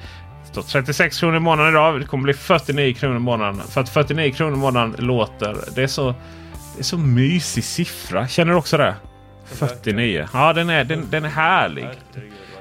Så 0.52 0.64
36 0.64 1.20
kronor 1.20 1.36
i 1.36 1.40
månaden 1.40 1.74
idag. 1.74 2.00
Det 2.00 2.06
kommer 2.06 2.24
bli 2.24 2.34
49 2.34 2.94
kronor 2.94 3.16
i 3.16 3.20
månaden. 3.20 3.62
För 3.68 3.82
att 3.82 3.90
49 3.90 4.32
kronor 4.32 4.54
i 4.54 4.58
månaden 4.58 4.96
låter... 4.98 5.58
Det 5.76 5.84
är 5.84 5.88
så, 5.88 6.16
det 6.76 6.80
är 6.80 6.84
så 6.84 6.98
mysig 6.98 7.64
siffra. 7.64 8.28
Känner 8.28 8.52
du 8.52 8.58
också 8.58 8.78
det? 8.78 8.96
49. 9.46 10.28
Ja, 10.34 10.54
den 10.54 10.70
är, 10.70 10.84
den, 10.84 11.08
den 11.10 11.26
är 11.26 11.30
härlig. 11.30 11.88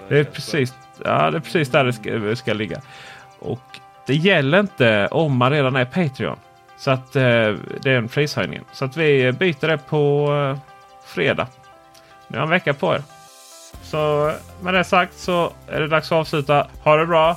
Det 0.09 0.19
är 0.19 0.25
precis, 0.25 0.75
ja, 1.05 1.31
det 1.31 1.39
är 1.39 1.41
precis 1.41 1.69
där 1.69 1.85
det 1.85 1.93
ska, 1.93 2.37
ska 2.37 2.53
ligga. 2.53 2.81
Och 3.39 3.63
det 4.07 4.15
gäller 4.15 4.61
inte 4.61 5.09
om 5.11 5.37
man 5.37 5.51
redan 5.51 5.77
är 5.77 5.85
Patreon. 5.85 6.39
Så 6.79 6.91
att 6.91 7.17
eh, 7.17 7.23
det 7.83 7.87
är 7.87 7.97
en 7.97 8.09
prishöjning. 8.09 8.61
Så 8.73 8.85
att 8.85 8.97
vi 8.97 9.33
byter 9.33 9.69
det 9.69 9.79
på 9.79 10.33
eh, 10.33 10.59
fredag. 11.07 11.47
Nu 12.29 12.39
har 12.39 12.45
en 12.45 12.51
vecka 12.51 12.75
på 12.75 12.95
er. 12.95 13.03
Så 13.83 14.33
med 14.61 14.75
det 14.75 14.85
sagt 14.85 15.19
så 15.19 15.53
är 15.69 15.81
det 15.81 15.89
dags 15.89 16.13
att 16.13 16.19
avsluta. 16.19 16.67
Ha 16.83 16.97
det 16.97 17.07
bra! 17.07 17.37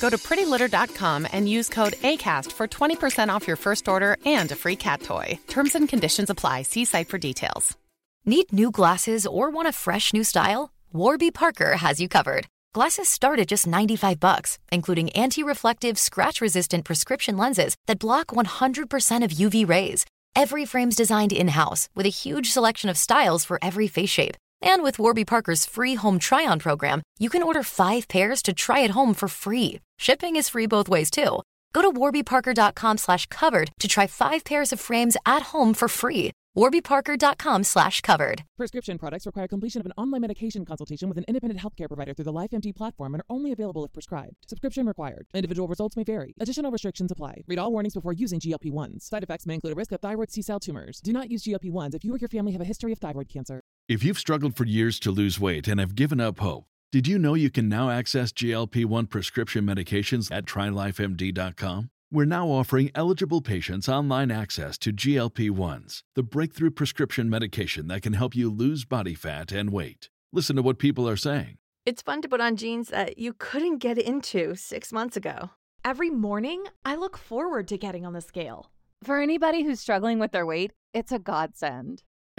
Go 0.00 0.10
to 0.10 0.18
prettylitter.com 0.18 1.26
and 1.30 1.48
use 1.48 1.68
code 1.68 1.92
ACAST 2.02 2.52
for 2.52 2.66
20% 2.66 3.28
off 3.28 3.46
your 3.46 3.56
first 3.56 3.88
order 3.88 4.16
and 4.24 4.50
a 4.50 4.56
free 4.56 4.76
cat 4.76 5.02
toy. 5.02 5.38
Terms 5.46 5.74
and 5.74 5.88
conditions 5.88 6.30
apply. 6.30 6.62
See 6.62 6.84
site 6.84 7.08
for 7.08 7.18
details. 7.18 7.76
Need 8.24 8.52
new 8.52 8.70
glasses 8.70 9.26
or 9.26 9.50
want 9.50 9.68
a 9.68 9.72
fresh 9.72 10.12
new 10.12 10.24
style? 10.24 10.72
Warby 10.92 11.30
Parker 11.30 11.76
has 11.76 12.00
you 12.00 12.08
covered. 12.08 12.46
Glasses 12.74 13.08
start 13.08 13.38
at 13.38 13.48
just 13.48 13.66
95 13.66 14.20
bucks, 14.20 14.58
including 14.70 15.10
anti-reflective, 15.10 15.98
scratch-resistant 15.98 16.84
prescription 16.84 17.36
lenses 17.36 17.74
that 17.86 17.98
block 17.98 18.28
100% 18.28 19.24
of 19.24 19.30
UV 19.32 19.68
rays 19.68 20.06
Every 20.36 20.64
frame's 20.64 20.96
designed 20.96 21.32
in 21.32 21.48
house 21.48 21.88
with 21.94 22.06
a 22.06 22.16
huge 22.24 22.50
selection 22.50 22.88
of 22.88 22.96
styles 22.96 23.44
for 23.44 23.58
every 23.60 23.88
face 23.88 24.10
shape. 24.10 24.36
And 24.62 24.82
with 24.82 24.98
Warby 24.98 25.24
Parker's 25.24 25.66
free 25.66 25.96
home 25.96 26.18
try 26.18 26.46
on 26.46 26.58
program, 26.58 27.02
you 27.18 27.28
can 27.30 27.42
order 27.42 27.62
five 27.62 28.06
pairs 28.06 28.42
to 28.42 28.52
try 28.52 28.84
at 28.84 28.90
home 28.90 29.14
for 29.14 29.26
free. 29.28 29.80
Shipping 30.00 30.36
is 30.36 30.48
free 30.48 30.66
both 30.66 30.88
ways, 30.88 31.10
too. 31.10 31.42
Go 31.74 31.82
to 31.82 31.92
warbyparker.com 31.92 32.96
slash 32.96 33.26
covered 33.26 33.70
to 33.80 33.86
try 33.86 34.06
five 34.06 34.44
pairs 34.44 34.72
of 34.72 34.80
frames 34.80 35.14
at 35.26 35.42
home 35.52 35.74
for 35.74 35.88
free. 35.88 36.32
warbyparker.com 36.56 37.64
slash 37.64 38.00
covered. 38.00 38.44
Prescription 38.56 38.96
products 38.96 39.26
require 39.26 39.46
completion 39.46 39.78
of 39.78 39.84
an 39.84 39.92
online 39.98 40.22
medication 40.22 40.64
consultation 40.64 41.10
with 41.10 41.18
an 41.18 41.24
independent 41.28 41.60
healthcare 41.60 41.86
provider 41.86 42.14
through 42.14 42.24
the 42.24 42.32
LifeMD 42.32 42.74
platform 42.74 43.12
and 43.14 43.20
are 43.20 43.26
only 43.28 43.52
available 43.52 43.84
if 43.84 43.92
prescribed. 43.92 44.36
Subscription 44.48 44.86
required. 44.86 45.26
Individual 45.34 45.68
results 45.68 45.98
may 45.98 46.04
vary. 46.04 46.34
Additional 46.40 46.70
restrictions 46.70 47.12
apply. 47.12 47.42
Read 47.46 47.58
all 47.58 47.70
warnings 47.70 47.92
before 47.92 48.14
using 48.14 48.40
GLP-1s. 48.40 49.02
Side 49.02 49.22
effects 49.22 49.44
may 49.44 49.52
include 49.52 49.74
a 49.74 49.76
risk 49.76 49.92
of 49.92 50.00
thyroid 50.00 50.30
C-cell 50.30 50.60
tumors. 50.60 51.02
Do 51.02 51.12
not 51.12 51.30
use 51.30 51.44
GLP-1s 51.44 51.94
if 51.94 52.06
you 52.06 52.14
or 52.14 52.16
your 52.16 52.28
family 52.30 52.52
have 52.52 52.62
a 52.62 52.70
history 52.72 52.92
of 52.92 52.98
thyroid 53.00 53.28
cancer. 53.28 53.60
If 53.86 54.02
you've 54.02 54.18
struggled 54.18 54.56
for 54.56 54.64
years 54.64 54.98
to 55.00 55.10
lose 55.10 55.38
weight 55.38 55.68
and 55.68 55.78
have 55.78 55.94
given 55.94 56.22
up 56.22 56.38
hope, 56.38 56.64
did 56.92 57.06
you 57.06 57.20
know 57.20 57.34
you 57.34 57.50
can 57.50 57.68
now 57.68 57.88
access 57.88 58.32
GLP-1 58.32 59.08
prescription 59.08 59.64
medications 59.64 60.28
at 60.32 60.44
trylifemd.com? 60.44 61.90
We're 62.10 62.24
now 62.24 62.48
offering 62.48 62.90
eligible 62.96 63.40
patients 63.40 63.88
online 63.88 64.32
access 64.32 64.76
to 64.78 64.92
GLP 64.92 65.50
1s, 65.50 66.02
the 66.16 66.24
breakthrough 66.24 66.72
prescription 66.72 67.30
medication 67.30 67.86
that 67.86 68.02
can 68.02 68.14
help 68.14 68.34
you 68.34 68.50
lose 68.50 68.84
body 68.84 69.14
fat 69.14 69.52
and 69.52 69.70
weight. 69.70 70.08
Listen 70.32 70.56
to 70.56 70.62
what 70.62 70.80
people 70.80 71.08
are 71.08 71.16
saying. 71.16 71.58
It's 71.86 72.02
fun 72.02 72.22
to 72.22 72.28
put 72.28 72.40
on 72.40 72.56
jeans 72.56 72.88
that 72.88 73.18
you 73.18 73.34
couldn't 73.38 73.78
get 73.78 73.96
into 73.96 74.56
six 74.56 74.92
months 74.92 75.16
ago. 75.16 75.50
Every 75.84 76.10
morning, 76.10 76.64
I 76.84 76.96
look 76.96 77.16
forward 77.16 77.68
to 77.68 77.78
getting 77.78 78.04
on 78.04 78.14
the 78.14 78.20
scale. 78.20 78.72
For 79.04 79.20
anybody 79.20 79.62
who's 79.62 79.78
struggling 79.78 80.18
with 80.18 80.32
their 80.32 80.44
weight, 80.44 80.72
it's 80.92 81.12
a 81.12 81.20
godsend. 81.20 82.02